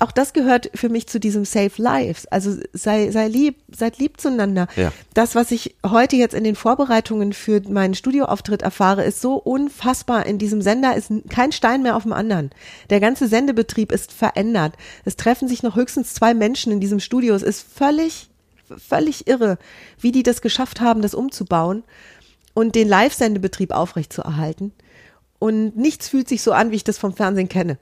auch 0.00 0.10
das 0.10 0.32
gehört 0.32 0.70
für 0.74 0.88
mich 0.88 1.06
zu 1.06 1.20
diesem 1.20 1.44
Safe 1.44 1.70
Lives. 1.80 2.26
Also 2.26 2.56
sei, 2.72 3.10
sei 3.10 3.28
lieb, 3.28 3.56
seid 3.74 3.98
lieb 3.98 4.20
zueinander. 4.20 4.66
Ja. 4.76 4.92
Das, 5.14 5.34
was 5.34 5.50
ich 5.52 5.76
heute 5.86 6.16
jetzt 6.16 6.34
in 6.34 6.44
den 6.44 6.56
Vorbereitungen 6.56 7.32
für 7.32 7.62
meinen 7.68 7.94
Studioauftritt 7.94 8.62
erfahre, 8.62 9.04
ist 9.04 9.20
so 9.20 9.34
unfassbar. 9.34 10.26
In 10.26 10.38
diesem 10.38 10.62
Sender 10.62 10.96
ist 10.96 11.10
kein 11.28 11.52
Stein 11.52 11.82
mehr 11.82 11.96
auf 11.96 12.02
dem 12.02 12.12
anderen. 12.12 12.50
Der 12.90 13.00
ganze 13.00 13.28
Sendebetrieb 13.28 13.92
ist 13.92 14.12
verändert. 14.12 14.74
Es 15.04 15.16
treffen 15.16 15.48
sich 15.48 15.62
noch 15.62 15.76
höchstens 15.76 16.14
zwei 16.14 16.34
Menschen 16.34 16.72
in 16.72 16.80
diesem 16.80 17.00
Studio. 17.00 17.34
Es 17.34 17.42
ist 17.42 17.66
völlig, 17.72 18.28
völlig 18.76 19.28
irre, 19.28 19.58
wie 20.00 20.12
die 20.12 20.24
das 20.24 20.40
geschafft 20.40 20.80
haben, 20.80 21.02
das 21.02 21.14
umzubauen 21.14 21.84
und 22.54 22.74
den 22.74 22.88
Live-Sendebetrieb 22.88 23.70
aufrechtzuerhalten. 23.70 24.72
Und 25.46 25.76
nichts 25.76 26.08
fühlt 26.08 26.28
sich 26.28 26.42
so 26.42 26.50
an, 26.50 26.72
wie 26.72 26.76
ich 26.76 26.82
das 26.82 26.98
vom 26.98 27.14
Fernsehen 27.14 27.48
kenne. 27.48 27.78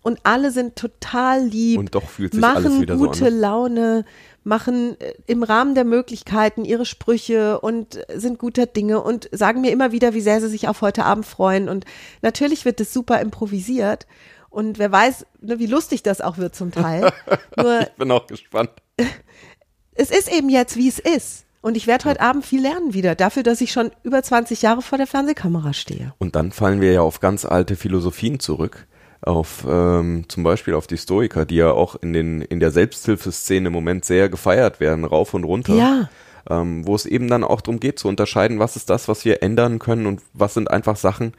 Und 0.00 0.20
alle 0.22 0.50
sind 0.50 0.76
total 0.76 1.44
lieb, 1.44 1.78
Und 1.78 1.94
doch 1.94 2.08
fühlt 2.08 2.32
sich 2.32 2.40
machen 2.40 2.64
alles 2.64 2.80
wieder 2.80 2.96
so 2.96 3.04
gute 3.04 3.26
an. 3.26 3.38
Laune, 3.38 4.04
machen 4.44 4.98
äh, 4.98 5.12
im 5.26 5.42
Rahmen 5.42 5.74
der 5.74 5.84
Möglichkeiten 5.84 6.64
ihre 6.64 6.86
Sprüche 6.86 7.60
und 7.60 8.00
sind 8.14 8.38
guter 8.38 8.64
Dinge 8.64 9.02
und 9.02 9.28
sagen 9.30 9.60
mir 9.60 9.70
immer 9.70 9.92
wieder, 9.92 10.14
wie 10.14 10.22
sehr 10.22 10.40
sie 10.40 10.48
sich 10.48 10.68
auf 10.68 10.80
heute 10.80 11.04
Abend 11.04 11.26
freuen. 11.26 11.68
Und 11.68 11.84
natürlich 12.22 12.64
wird 12.64 12.80
das 12.80 12.94
super 12.94 13.20
improvisiert. 13.20 14.06
Und 14.48 14.78
wer 14.78 14.90
weiß, 14.90 15.26
ne, 15.42 15.58
wie 15.58 15.66
lustig 15.66 16.02
das 16.02 16.22
auch 16.22 16.38
wird 16.38 16.54
zum 16.54 16.72
Teil. 16.72 17.12
Nur 17.56 17.82
Ich 17.82 17.92
bin 17.92 18.10
auch 18.10 18.26
gespannt. 18.26 18.70
es 19.94 20.10
ist 20.10 20.32
eben 20.32 20.48
jetzt, 20.48 20.76
wie 20.76 20.88
es 20.88 20.98
ist. 20.98 21.44
Und 21.62 21.76
ich 21.76 21.86
werde 21.86 22.06
heute 22.06 22.20
Abend 22.20 22.44
viel 22.44 22.60
lernen 22.60 22.92
wieder, 22.92 23.14
dafür, 23.14 23.44
dass 23.44 23.60
ich 23.60 23.70
schon 23.70 23.92
über 24.02 24.22
20 24.22 24.62
Jahre 24.62 24.82
vor 24.82 24.98
der 24.98 25.06
Fernsehkamera 25.06 25.72
stehe. 25.72 26.12
Und 26.18 26.34
dann 26.34 26.50
fallen 26.50 26.80
wir 26.80 26.92
ja 26.92 27.02
auf 27.02 27.20
ganz 27.20 27.44
alte 27.44 27.76
Philosophien 27.76 28.40
zurück. 28.40 28.86
Auf 29.20 29.64
ähm, 29.68 30.24
zum 30.26 30.42
Beispiel 30.42 30.74
auf 30.74 30.88
die 30.88 30.98
Stoiker, 30.98 31.46
die 31.46 31.54
ja 31.54 31.70
auch 31.70 31.94
in 31.94 32.12
den 32.12 32.42
in 32.42 32.58
der 32.58 32.72
Selbsthilfeszene 32.72 33.68
im 33.68 33.72
Moment 33.72 34.04
sehr 34.04 34.28
gefeiert 34.28 34.80
werden, 34.80 35.04
rauf 35.04 35.32
und 35.32 35.44
runter. 35.44 35.76
Ja. 35.76 36.10
Ähm, 36.50 36.84
wo 36.84 36.96
es 36.96 37.06
eben 37.06 37.28
dann 37.28 37.44
auch 37.44 37.60
darum 37.60 37.78
geht 37.78 38.00
zu 38.00 38.08
unterscheiden, 38.08 38.58
was 38.58 38.74
ist 38.74 38.90
das, 38.90 39.06
was 39.06 39.24
wir 39.24 39.44
ändern 39.44 39.78
können 39.78 40.06
und 40.06 40.20
was 40.32 40.54
sind 40.54 40.68
einfach 40.68 40.96
Sachen, 40.96 41.34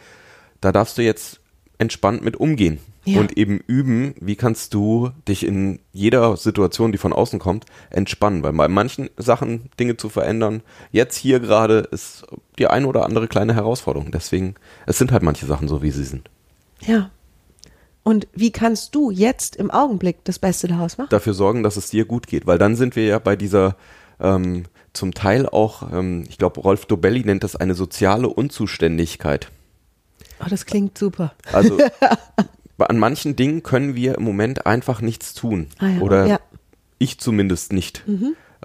da 0.62 0.72
darfst 0.72 0.98
du 0.98 1.02
jetzt 1.02 1.42
entspannt 1.78 2.24
mit 2.24 2.38
umgehen 2.38 2.80
Ja. 3.06 3.20
und 3.20 3.38
eben 3.38 3.60
üben, 3.68 4.16
wie 4.22 4.36
kannst 4.36 4.74
du 4.74 5.12
dich 5.28 5.46
in 5.46 5.80
jeder 5.92 6.38
Situation, 6.38 6.94
die 6.94 6.98
von 6.98 7.12
außen 7.12 7.38
kommt, 7.38 7.66
entspannen, 7.90 8.44
weil 8.44 8.54
bei 8.54 8.68
manchen 8.70 9.10
Sachen 9.18 9.70
Dinge 9.78 9.98
zu 9.98 10.08
verändern, 10.08 10.62
jetzt 10.92 11.18
hier 11.18 11.42
gerade 11.42 11.80
ist 11.92 12.24
die 12.58 12.68
eine 12.68 12.88
oder 12.88 13.06
andere 13.06 13.28
kleine 13.28 13.56
Herausforderung. 13.56 14.12
Deswegen, 14.12 14.56
es 14.86 14.98
sind 14.98 15.12
halt 15.12 15.24
manche 15.24 15.46
Sachen 15.46 15.68
so, 15.68 15.82
wie 15.82 15.92
sie 15.92 16.06
sind. 16.06 16.30
Ja. 16.80 17.10
Und 18.04 18.28
wie 18.34 18.52
kannst 18.52 18.96
du 18.96 19.12
jetzt 19.12 19.56
im 19.56 19.72
Augenblick 19.72 20.24
das 20.24 20.40
Beste 20.40 20.68
daraus 20.68 20.98
machen? 20.98 21.10
Dafür 21.10 21.34
sorgen, 21.34 21.64
dass 21.64 21.78
es 21.78 21.90
dir 21.90 22.06
gut 22.06 22.28
geht, 22.28 22.48
weil 22.48 22.58
dann 22.58 22.76
sind 22.76 22.96
wir 22.96 23.06
ja 23.06 23.20
bei 23.20 23.36
dieser 23.36 23.76
ähm, 24.20 24.64
zum 24.94 25.14
Teil 25.14 25.48
auch, 25.48 25.92
ähm, 25.92 26.24
ich 26.30 26.38
glaube, 26.38 26.62
Rolf 26.62 26.86
Dobelli 26.86 27.24
nennt 27.24 27.44
das 27.44 27.56
eine 27.56 27.76
soziale 27.76 28.28
Unzuständigkeit. 28.28 29.50
Oh, 30.40 30.50
das 30.50 30.66
klingt 30.66 30.98
super. 30.98 31.34
Also 31.52 31.78
an 32.78 33.00
manchen 33.00 33.36
Dingen 33.36 33.64
können 33.64 33.96
wir 33.96 34.16
im 34.16 34.24
Moment 34.24 34.66
einfach 34.66 35.02
nichts 35.02 35.34
tun. 35.34 35.68
Ah 35.80 35.88
ja, 35.90 36.02
Oder 36.02 36.26
ja. 36.26 36.36
Mhm. 36.36 36.58
ich 37.00 37.20
zumindest 37.20 37.74
nicht. 37.74 38.04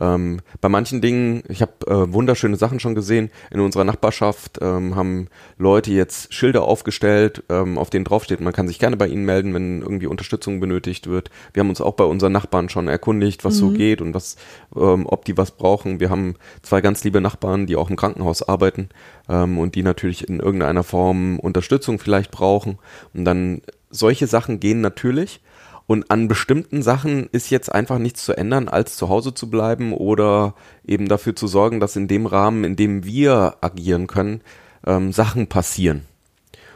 Ähm, 0.01 0.41
bei 0.61 0.69
manchen 0.69 1.01
Dingen, 1.01 1.43
ich 1.49 1.61
habe 1.61 1.73
äh, 1.89 2.13
wunderschöne 2.13 2.55
Sachen 2.57 2.79
schon 2.79 2.95
gesehen. 2.95 3.31
In 3.51 3.59
unserer 3.59 3.83
Nachbarschaft 3.83 4.59
ähm, 4.63 4.95
haben 4.95 5.27
Leute 5.57 5.91
jetzt 5.91 6.33
Schilder 6.33 6.63
aufgestellt, 6.63 7.43
ähm, 7.49 7.77
auf 7.79 7.91
denen 7.91 8.05
draufsteht, 8.05 8.41
man 8.41 8.53
kann 8.53 8.69
sich 8.69 8.79
gerne 8.79 8.97
bei 8.97 9.09
ihnen 9.09 9.25
melden, 9.25 9.55
wenn 9.55 9.83
irgendwie 9.83 10.07
Unterstützung 10.07 10.61
benötigt 10.61 11.09
wird. 11.09 11.31
Wir 11.53 11.61
haben 11.63 11.69
uns 11.69 11.81
auch 11.81 11.95
bei 11.95 12.05
unseren 12.05 12.31
Nachbarn 12.31 12.69
schon 12.69 12.87
erkundigt, 12.87 13.45
was 13.45 13.55
Mhm. 13.57 13.59
so 13.59 13.71
geht 13.71 14.01
und 14.01 14.15
was, 14.15 14.37
ähm, 14.77 15.05
ob 15.05 15.25
die 15.25 15.37
was 15.37 15.51
brauchen. 15.51 15.99
Wir 15.99 16.11
haben 16.11 16.37
zwei 16.63 16.81
ganz 16.81 17.03
liebe 17.03 17.21
Nachbarn, 17.21 17.67
die 17.67 17.75
auch 17.75 17.91
im 17.91 17.97
Krankenhaus 17.97 18.49
arbeiten 18.49 18.91
ähm, 19.29 19.59
und 19.59 19.75
die 19.75 19.83
natürlich 19.83 20.29
in 20.29 20.39
irgendeiner 20.39 20.85
Form 20.85 21.41
Unterstützung 21.41 21.99
vielleicht 21.99 22.31
brauchen. 22.31 22.79
Und 23.15 23.25
dann 23.25 23.63
solche 23.91 24.27
Sachen 24.27 24.61
gehen 24.61 24.81
natürlich. 24.81 25.41
Und 25.87 26.11
an 26.11 26.29
bestimmten 26.29 26.83
Sachen 26.83 27.29
ist 27.33 27.49
jetzt 27.49 27.73
einfach 27.73 27.99
nichts 27.99 28.25
zu 28.25 28.37
ändern, 28.37 28.69
als 28.69 28.97
zu 28.97 29.09
Hause 29.09 29.33
zu 29.33 29.49
bleiben 29.49 29.95
oder 29.95 30.55
eben 30.85 31.09
dafür 31.09 31.35
zu 31.35 31.47
sorgen, 31.47 31.81
dass 31.81 31.97
in 31.97 32.09
dem 32.09 32.27
Rahmen, 32.27 32.65
in 32.65 32.77
dem 32.77 33.05
wir 33.05 33.57
agieren 33.63 34.07
können, 34.07 34.43
ähm, 34.87 35.13
Sachen 35.13 35.47
passieren. 35.47 36.03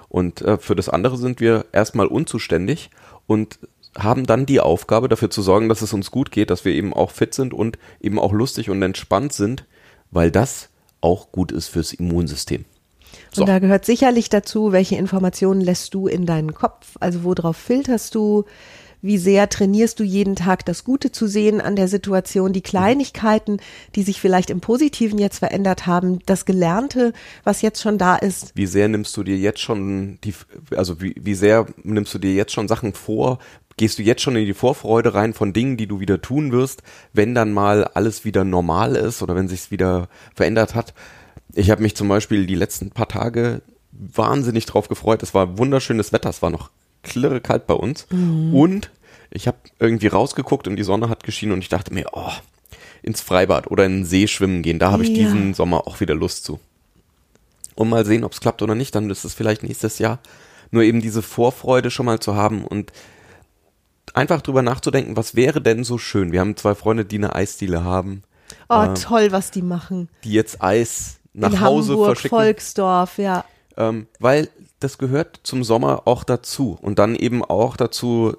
Und 0.09 0.41
äh, 0.41 0.57
für 0.57 0.75
das 0.75 0.89
andere 0.89 1.19
sind 1.19 1.41
wir 1.41 1.67
erstmal 1.73 2.07
unzuständig 2.07 2.91
und 3.27 3.59
haben 3.99 4.25
dann 4.25 4.47
die 4.47 4.61
Aufgabe, 4.61 5.09
dafür 5.09 5.31
zu 5.31 5.43
sorgen, 5.43 5.69
dass 5.69 5.83
es 5.83 5.93
uns 5.93 6.11
gut 6.11 6.31
geht, 6.31 6.51
dass 6.51 6.65
wir 6.65 6.73
eben 6.73 6.95
auch 6.95 7.11
fit 7.11 7.35
sind 7.35 7.53
und 7.53 7.79
eben 8.01 8.19
auch 8.19 8.33
lustig 8.33 8.71
und 8.71 8.83
entspannt 8.83 9.33
sind, 9.33 9.67
weil 10.11 10.31
das 10.31 10.71
auch 11.01 11.33
gut 11.33 11.53
ist 11.53 11.69
fürs 11.69 11.93
Immunsystem. 11.93 12.65
So. 13.33 13.43
Und 13.43 13.49
da 13.49 13.59
gehört 13.59 13.85
sicherlich 13.85 14.29
dazu, 14.29 14.73
welche 14.73 14.97
Informationen 14.97 15.61
lässt 15.61 15.95
du 15.95 16.07
in 16.07 16.27
deinen 16.27 16.55
Kopf? 16.55 16.97
Also 17.01 17.25
worauf 17.25 17.57
filterst 17.57 18.15
du? 18.15 18.45
Wie 19.05 19.19
sehr 19.19 19.49
trainierst 19.49 19.99
du 19.99 20.05
jeden 20.05 20.37
Tag 20.37 20.65
das 20.65 20.85
Gute 20.85 21.11
zu 21.11 21.27
sehen 21.27 21.61
an 21.61 21.75
der 21.75 21.89
Situation, 21.89 22.53
die 22.53 22.61
Kleinigkeiten, 22.61 23.59
die 23.97 24.05
sich 24.05 24.21
vielleicht 24.21 24.49
im 24.49 24.61
Positiven 24.61 25.19
jetzt 25.19 25.41
verändert 25.41 25.89
haben, 25.89 26.21
das 26.25 26.45
Gelernte, 26.45 27.13
was 27.43 27.63
jetzt 27.63 27.83
schon 27.83 27.99
da 27.99 28.15
ist? 28.15 28.53
Wie 28.55 28.67
sehr 28.67 28.87
nimmst 28.87 29.17
du 29.17 29.25
dir 29.25 29.37
jetzt 29.37 29.59
schon 29.59 30.19
die, 30.23 30.35
also 30.77 31.01
wie, 31.01 31.17
wie 31.21 31.35
sehr 31.35 31.67
nimmst 31.83 32.15
du 32.15 32.21
dir 32.21 32.33
jetzt 32.33 32.53
schon 32.53 32.69
Sachen 32.69 32.95
vor? 32.95 33.41
Gehst 33.77 33.99
du 33.99 34.05
jetzt 34.05 34.23
schon 34.23 34.37
in 34.37 34.47
die 34.47 34.55
Vorfreude 34.55 35.15
rein 35.15 35.35
von 35.35 35.53
Dingen, 35.53 35.77
die 35.77 35.89
du 35.89 35.99
wieder 35.99 36.23
tun 36.23 36.53
wirst, 36.53 36.85
wenn 37.13 37.35
dann 37.35 37.53
mal 37.53 37.85
alles 37.85 38.25
wieder 38.25 38.45
normal 38.45 38.95
ist 38.95 39.21
oder 39.21 39.35
wenn 39.35 39.49
sich's 39.49 39.73
wieder 39.73 40.09
verändert 40.37 40.77
hat? 40.77 40.95
Ich 41.55 41.71
habe 41.71 41.83
mich 41.83 41.95
zum 41.95 42.09
Beispiel 42.09 42.47
die 42.47 42.55
letzten 42.55 42.91
paar 42.91 43.09
Tage 43.09 43.63
wahnsinnig 43.93 44.67
drauf 44.67 44.89
gefreut. 44.89 45.23
Es 45.23 45.35
war 45.35 45.59
wunderschönes 45.59 46.13
Wetter, 46.13 46.31
es 46.31 46.43
war 46.43 46.51
noch 46.51 46.71
klirre 47.03 47.41
kalt 47.41 47.67
bei 47.67 47.75
uns 47.75 48.07
und 48.11 48.91
ich 49.31 49.47
habe 49.49 49.59
irgendwie 49.79 50.07
rausgeguckt 50.07 50.67
und 50.69 50.77
die 50.77 50.83
Sonne 50.85 51.09
hat 51.09 51.25
geschienen 51.25 51.53
und 51.55 51.61
ich 51.61 51.69
dachte 51.69 51.93
mir, 51.93 52.07
oh, 52.13 52.31
ins 53.03 53.21
Freibad 53.21 53.71
oder 53.71 53.85
in 53.85 53.99
den 53.99 54.05
See 54.05 54.29
schwimmen 54.29 54.63
gehen, 54.63 54.79
da 54.79 54.93
habe 54.93 55.03
ich 55.03 55.09
Ja. 55.11 55.17
diesen 55.17 55.53
Sommer 55.55 55.87
auch 55.87 56.01
wieder 56.01 56.15
Lust 56.15 56.45
zu 56.45 56.61
und 57.75 57.89
mal 57.89 58.05
sehen, 58.07 58.23
ob 58.25 58.33
es 58.33 58.41
klappt 58.41 58.63
oder 58.63 58.75
nicht, 58.75 58.95
dann 58.95 59.11
ist 59.11 59.25
es 59.25 59.35
vielleicht 59.35 59.63
nächstes 59.63 59.99
Jahr. 59.99 60.21
Nur 60.71 60.83
eben 60.85 61.01
diese 61.03 61.23
Vorfreude 61.23 61.91
schon 61.91 62.07
mal 62.07 62.21
zu 62.21 62.35
haben 62.35 62.65
und 62.65 62.93
einfach 64.15 64.43
drüber 64.43 64.63
nachzudenken, 64.63 65.17
was 65.17 65.35
wäre 65.35 65.61
denn 65.61 65.85
so 65.85 65.99
schön. 65.99 66.33
Wir 66.33 66.41
haben 66.41 66.57
zwei 66.57 66.75
Freunde, 66.75 67.05
die 67.05 67.17
eine 67.17 67.35
Eisdiele 67.35 67.85
haben, 67.85 68.23
Oh, 68.69 68.83
Ähm, 68.85 68.95
toll, 68.95 69.33
was 69.33 69.51
die 69.51 69.63
machen. 69.63 70.09
die 70.25 70.33
jetzt 70.33 70.63
Eis 70.63 71.19
nach 71.35 71.53
in 71.53 71.61
Hause 71.61 71.93
Hamburg, 71.93 72.07
verschicken. 72.07 72.39
Volksdorf, 72.39 73.19
ja. 73.19 73.45
Ähm, 73.77 74.07
weil 74.19 74.49
das 74.81 74.99
gehört 74.99 75.41
zum 75.43 75.65
Sommer 75.65 76.03
auch 76.05 76.25
dazu 76.25 76.79
und 76.81 76.99
dann 76.99 77.15
eben 77.15 77.45
auch 77.45 77.77
dazu, 77.77 78.35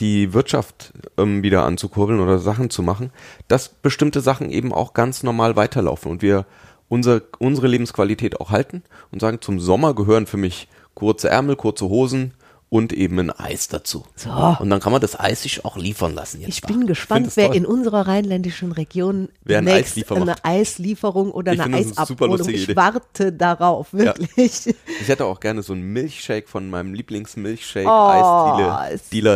die 0.00 0.32
Wirtschaft 0.32 0.92
ähm, 1.16 1.42
wieder 1.42 1.64
anzukurbeln 1.64 2.20
oder 2.20 2.38
Sachen 2.38 2.70
zu 2.70 2.82
machen, 2.82 3.10
dass 3.48 3.68
bestimmte 3.68 4.20
Sachen 4.20 4.50
eben 4.50 4.72
auch 4.72 4.94
ganz 4.94 5.22
normal 5.22 5.56
weiterlaufen 5.56 6.10
und 6.10 6.22
wir 6.22 6.46
unser, 6.88 7.20
unsere 7.38 7.66
Lebensqualität 7.66 8.40
auch 8.40 8.50
halten 8.50 8.82
und 9.10 9.20
sagen, 9.20 9.40
zum 9.40 9.60
Sommer 9.60 9.94
gehören 9.94 10.26
für 10.26 10.36
mich 10.36 10.68
kurze 10.94 11.28
Ärmel, 11.28 11.56
kurze 11.56 11.86
Hosen 11.88 12.32
und 12.70 12.92
eben 12.92 13.18
ein 13.18 13.30
Eis 13.30 13.68
dazu. 13.68 14.04
So. 14.14 14.30
Und 14.60 14.68
dann 14.68 14.80
kann 14.80 14.92
man 14.92 15.00
das 15.00 15.18
Eis 15.18 15.42
sich 15.42 15.64
auch 15.64 15.76
liefern 15.78 16.14
lassen. 16.14 16.40
Jetzt 16.42 16.50
Ich 16.50 16.60
bin 16.60 16.86
gespannt, 16.86 17.20
find 17.22 17.30
es 17.30 17.36
wer 17.38 17.46
toll. 17.46 17.56
in 17.56 17.64
unserer 17.66 18.06
rheinländischen 18.06 18.72
Region 18.72 19.30
Wer 19.42 19.62
demnächst 19.62 19.92
Eisliefer 19.92 20.16
eine. 20.16 20.44
Eislieferung 20.44 21.30
oder 21.30 21.54
Ich 21.54 21.60
eine 21.62 21.76
eine 21.76 21.86
Eisabholung. 21.86 22.36
lustige 22.36 22.58
Ich 22.58 22.76
warte 22.76 23.32
darauf, 23.32 23.92
wirklich. 23.94 24.74
Ich 25.00 25.08
hätte 25.08 25.24
auch 25.24 25.40
gerne 25.40 25.62
so 25.62 25.72
einen 25.72 25.92
Milchshake 25.94 26.46
von 26.48 26.68
meinem 26.68 26.92
Lieblingsmilchshake 26.92 27.88
Oh, 27.88 28.12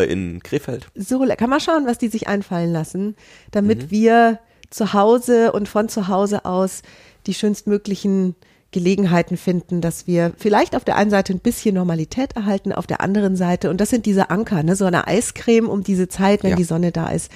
in 0.02 0.42
Krefeld. 0.42 0.88
So, 0.94 1.24
kann 1.36 1.48
man 1.50 1.60
schauen, 1.60 1.86
was 1.86 1.96
die 1.98 2.08
sich 2.08 2.28
einfallen 2.28 2.72
lassen, 2.72 3.16
damit 3.50 3.84
Mhm. 3.84 3.90
wir 3.90 4.38
zu 4.68 4.92
Hause 4.92 5.52
und 5.52 5.68
von 5.68 5.88
zu 5.88 6.08
Hause 6.08 6.44
aus 6.44 6.82
die 7.26 7.34
schönstmöglichen 7.34 8.34
Gelegenheiten 8.72 9.36
finden, 9.36 9.80
dass 9.80 10.06
wir 10.06 10.32
vielleicht 10.36 10.74
auf 10.74 10.84
der 10.84 10.96
einen 10.96 11.10
Seite 11.10 11.32
ein 11.32 11.38
bisschen 11.40 11.74
Normalität 11.74 12.34
erhalten, 12.34 12.72
auf 12.72 12.86
der 12.86 13.00
anderen 13.00 13.36
Seite, 13.36 13.70
und 13.70 13.80
das 13.80 13.90
sind 13.90 14.06
diese 14.06 14.30
Anker, 14.30 14.62
ne, 14.62 14.74
so 14.76 14.84
eine 14.86 15.06
Eiscreme 15.06 15.68
um 15.68 15.82
diese 15.84 16.08
Zeit, 16.08 16.42
wenn 16.42 16.50
Ja. 16.50 16.56
die 16.56 16.64
Sonne 16.64 16.90
da 16.90 17.08
ist, 17.08 17.30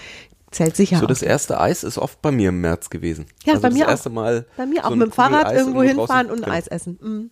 zählt 0.50 0.74
sicher. 0.76 0.96
So 0.98 1.04
auch. 1.04 1.08
das 1.08 1.22
erste 1.22 1.60
Eis 1.60 1.84
ist 1.84 1.98
oft 1.98 2.22
bei 2.22 2.30
mir 2.32 2.48
im 2.48 2.60
März 2.60 2.88
gewesen. 2.90 3.26
Ja, 3.44 3.52
also 3.54 3.62
bei 3.62 3.68
das 3.68 3.78
mir 3.78 3.86
erste 3.86 4.08
auch. 4.08 4.14
Mal 4.14 4.46
Bei 4.56 4.64
mir 4.66 4.84
auch 4.86 4.90
mit 4.90 5.02
dem 5.08 5.12
Fahrrad 5.12 5.46
Eis 5.46 5.58
irgendwo 5.58 5.82
hinfahren 5.82 6.26
und 6.30 6.38
ein 6.38 6.44
Genau. 6.44 6.52
Eis 6.54 6.66
essen. 6.68 6.98
Mm. 7.02 7.30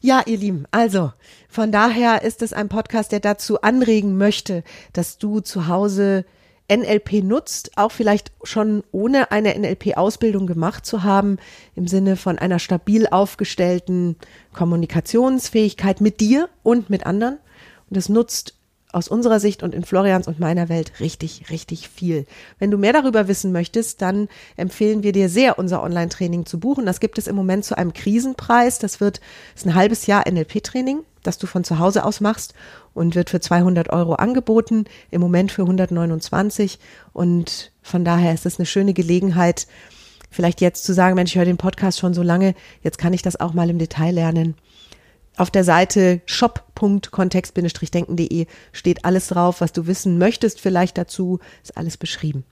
Ja, 0.00 0.22
ihr 0.26 0.38
Lieben, 0.38 0.64
also 0.72 1.12
von 1.48 1.70
daher 1.70 2.22
ist 2.22 2.42
es 2.42 2.52
ein 2.52 2.68
Podcast, 2.68 3.12
der 3.12 3.20
dazu 3.20 3.60
anregen 3.60 4.16
möchte, 4.16 4.64
dass 4.94 5.18
du 5.18 5.40
zu 5.40 5.68
Hause 5.68 6.24
NLP 6.70 7.22
nutzt, 7.22 7.72
auch 7.76 7.92
vielleicht 7.92 8.32
schon 8.44 8.82
ohne 8.92 9.30
eine 9.30 9.58
NLP-Ausbildung 9.58 10.46
gemacht 10.46 10.86
zu 10.86 11.02
haben, 11.02 11.38
im 11.74 11.86
Sinne 11.86 12.16
von 12.16 12.38
einer 12.38 12.58
stabil 12.58 13.06
aufgestellten 13.06 14.16
Kommunikationsfähigkeit 14.52 16.00
mit 16.00 16.20
dir 16.20 16.48
und 16.62 16.90
mit 16.90 17.06
anderen. 17.06 17.38
Und 17.88 17.96
das 17.96 18.08
nutzt 18.08 18.54
aus 18.92 19.08
unserer 19.08 19.40
Sicht 19.40 19.62
und 19.62 19.74
in 19.74 19.84
Florians 19.84 20.28
und 20.28 20.38
meiner 20.38 20.68
Welt 20.68 21.00
richtig, 21.00 21.50
richtig 21.50 21.88
viel. 21.88 22.26
Wenn 22.58 22.70
du 22.70 22.78
mehr 22.78 22.92
darüber 22.92 23.26
wissen 23.26 23.50
möchtest, 23.50 24.02
dann 24.02 24.28
empfehlen 24.56 25.02
wir 25.02 25.12
dir 25.12 25.28
sehr, 25.28 25.58
unser 25.58 25.82
Online-Training 25.82 26.46
zu 26.46 26.60
buchen. 26.60 26.86
Das 26.86 27.00
gibt 27.00 27.18
es 27.18 27.26
im 27.26 27.34
Moment 27.34 27.64
zu 27.64 27.76
einem 27.76 27.94
Krisenpreis. 27.94 28.78
Das 28.78 29.00
wird, 29.00 29.20
ist 29.56 29.66
ein 29.66 29.74
halbes 29.74 30.06
Jahr 30.06 30.30
NLP-Training, 30.30 31.00
das 31.22 31.38
du 31.38 31.46
von 31.46 31.64
zu 31.64 31.78
Hause 31.78 32.04
aus 32.04 32.20
machst 32.20 32.54
und 32.94 33.14
wird 33.14 33.30
für 33.30 33.40
200 33.40 33.90
Euro 33.90 34.14
angeboten, 34.14 34.84
im 35.10 35.20
Moment 35.20 35.52
für 35.52 35.62
129. 35.62 36.78
Und 37.12 37.72
von 37.82 38.04
daher 38.04 38.34
ist 38.34 38.46
es 38.46 38.58
eine 38.58 38.66
schöne 38.66 38.94
Gelegenheit, 38.94 39.66
vielleicht 40.30 40.60
jetzt 40.60 40.84
zu 40.84 40.94
sagen, 40.94 41.14
Mensch, 41.14 41.32
ich 41.32 41.38
höre 41.38 41.44
den 41.44 41.58
Podcast 41.58 41.98
schon 41.98 42.14
so 42.14 42.22
lange, 42.22 42.54
jetzt 42.82 42.98
kann 42.98 43.12
ich 43.12 43.22
das 43.22 43.40
auch 43.40 43.52
mal 43.52 43.70
im 43.70 43.78
Detail 43.78 44.12
lernen. 44.12 44.54
Auf 45.36 45.50
der 45.50 45.64
Seite 45.64 46.20
shop.kontext-denken.de 46.26 48.46
steht 48.72 49.04
alles 49.04 49.28
drauf, 49.28 49.60
was 49.60 49.72
du 49.72 49.86
wissen 49.86 50.18
möchtest 50.18 50.60
vielleicht 50.60 50.98
dazu, 50.98 51.40
ist 51.62 51.76
alles 51.76 51.96
beschrieben. 51.96 52.44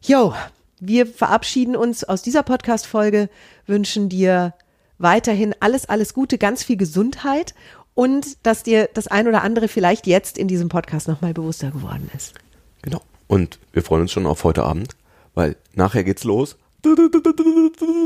Jo, 0.00 0.34
wir 0.80 1.06
verabschieden 1.06 1.76
uns 1.76 2.04
aus 2.04 2.22
dieser 2.22 2.42
Podcast-Folge, 2.42 3.28
wünschen 3.66 4.08
dir 4.08 4.54
weiterhin 4.98 5.54
alles, 5.60 5.88
alles 5.88 6.14
Gute, 6.14 6.38
ganz 6.38 6.62
viel 6.62 6.76
Gesundheit 6.76 7.54
und 7.94 8.36
dass 8.44 8.62
dir 8.62 8.88
das 8.94 9.06
ein 9.06 9.28
oder 9.28 9.42
andere 9.42 9.68
vielleicht 9.68 10.06
jetzt 10.06 10.38
in 10.38 10.48
diesem 10.48 10.68
Podcast 10.68 11.08
nochmal 11.08 11.32
bewusster 11.34 11.70
geworden 11.70 12.10
ist. 12.16 12.34
Genau. 12.82 13.00
Und 13.26 13.58
wir 13.72 13.82
freuen 13.82 14.02
uns 14.02 14.12
schon 14.12 14.26
auf 14.26 14.44
heute 14.44 14.62
Abend, 14.64 14.96
weil 15.34 15.56
nachher 15.74 16.04
geht's 16.04 16.24
los. 16.24 16.56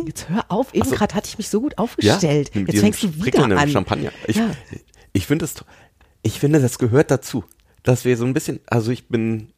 Jetzt 0.07 0.29
hör 0.29 0.45
auf, 0.49 0.73
eben 0.75 0.89
so. 0.89 0.95
gerade 0.95 1.15
hatte 1.15 1.29
ich 1.29 1.39
mich 1.39 1.49
so 1.49 1.61
gut 1.61 1.77
aufgestellt. 1.79 2.55
mit 2.55 2.69
jetzt 2.73 2.81
fängst 2.81 3.03
du 3.03 3.25
wieder 3.25 3.43
an. 3.45 3.69
Champagner. 3.69 4.11
Ich, 4.27 4.37
Ja. 4.37 4.51
ich 5.13 5.27
finde 5.27 5.45
es, 5.47 5.55
ich 6.23 6.39
finde, 6.39 6.61
das 6.61 6.79
gehört 6.79 7.11
dazu, 7.11 7.45
dass 7.83 8.05
wir 8.05 8.17
so 8.17 8.25
ein 8.25 8.35
bisschen, 8.35 8.61
also 8.67 8.91
ich 8.93 9.09
bin, 9.09 9.49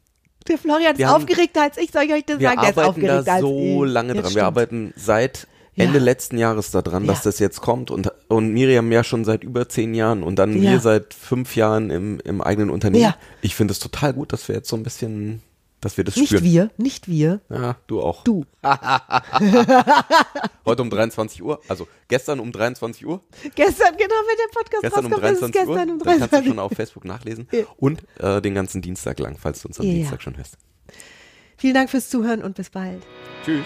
Der 0.47 0.57
Florian 0.57 0.95
ist 0.95 1.05
haben- 1.05 1.21
aufgeregter 1.23 1.61
als 1.63 1.77
ich, 1.77 1.91
soll 1.91 2.03
ich 2.03 2.13
euch 2.13 2.25
das 2.25 2.41
sagen? 2.41 2.61
Der 2.61 2.69
ist 2.71 2.77
arbeiten 2.77 2.79
da 2.79 2.87
aufgeregter 2.87 3.33
als 3.33 3.41
so 3.41 3.85
ich. 3.85 3.91
lange 3.91 4.15
Ja, 4.15 4.21
dran. 4.21 4.35
Wir 4.35 4.45
arbeiten 4.45 4.93
seit 4.95 5.47
Ja. 5.75 5.85
Ende 5.85 5.99
letzten 5.99 6.37
Jahres 6.37 6.71
daran, 6.71 7.07
dass 7.07 7.19
Ja. 7.19 7.31
das 7.31 7.39
jetzt 7.39 7.61
kommt 7.61 7.91
und, 7.91 8.11
und 8.27 8.49
Miriam 8.51 8.91
ja 8.91 9.03
schon 9.05 9.23
seit 9.23 9.43
über 9.43 9.69
zehn 9.69 9.93
Jahren 9.93 10.21
und 10.21 10.37
dann 10.37 10.61
Ja. 10.61 10.71
wir 10.71 10.79
seit 10.81 11.13
fünf 11.13 11.55
Jahren 11.55 11.89
im, 11.89 12.19
im 12.25 12.41
eigenen 12.41 12.69
Unternehmen. 12.69 13.03
Ja. 13.03 13.15
Ich 13.41 13.55
finde 13.55 13.71
es 13.71 13.79
total 13.79 14.13
gut, 14.13 14.33
dass 14.33 14.47
wir 14.49 14.55
jetzt 14.55 14.67
so 14.67 14.75
ein 14.75 14.83
bisschen, 14.83 15.41
dass 15.79 15.95
wir 15.95 16.03
das 16.03 16.17
Nicht 16.17 16.27
spüren. 16.27 16.43
wir, 16.43 16.69
nicht 16.77 17.07
wir, 17.07 17.39
Ja, 17.49 17.77
du 17.87 18.01
auch. 18.01 18.23
du. 18.25 18.43
Heute 20.65 20.81
um 20.81 20.89
23 20.89 21.41
Uhr, 21.41 21.61
also 21.67 21.87
gestern 22.07 22.39
um 22.41 22.51
23 22.51 23.05
Uhr. 23.05 23.21
Gestern, 23.55 23.95
genau, 23.97 24.15
wenn 24.27 24.37
der 24.37 24.53
Podcast 24.53 24.81
Gestern 24.81 25.05
um 25.05 25.13
rauskommt, 25.13 25.31
ist 25.31 25.41
es 25.41 25.51
23 25.51 25.55
Uhr. 25.67 25.75
gestern 25.75 25.89
um 25.91 25.99
Dann 25.99 26.07
kannst 26.07 26.21
du 26.21 26.27
23 26.27 26.47
schon 26.49 26.59
auf 26.59 26.71
Facebook 26.73 27.05
nachlesen. 27.05 27.47
Ja. 27.51 27.63
Und 27.77 28.03
äh, 28.19 28.41
den 28.41 28.55
ganzen 28.55 28.81
Dienstag 28.81 29.19
lang, 29.19 29.37
falls 29.39 29.61
du 29.61 29.69
uns 29.69 29.79
am 29.79 29.85
Ja. 29.85 29.93
Dienstag 29.93 30.21
schon 30.21 30.35
hörst. 30.37 30.57
Vielen 31.57 31.75
Dank 31.75 31.89
fürs 31.89 32.09
Zuhören 32.09 32.41
und 32.43 32.55
bis 32.55 32.69
bald. 32.69 33.01
Tschüss. 33.45 33.65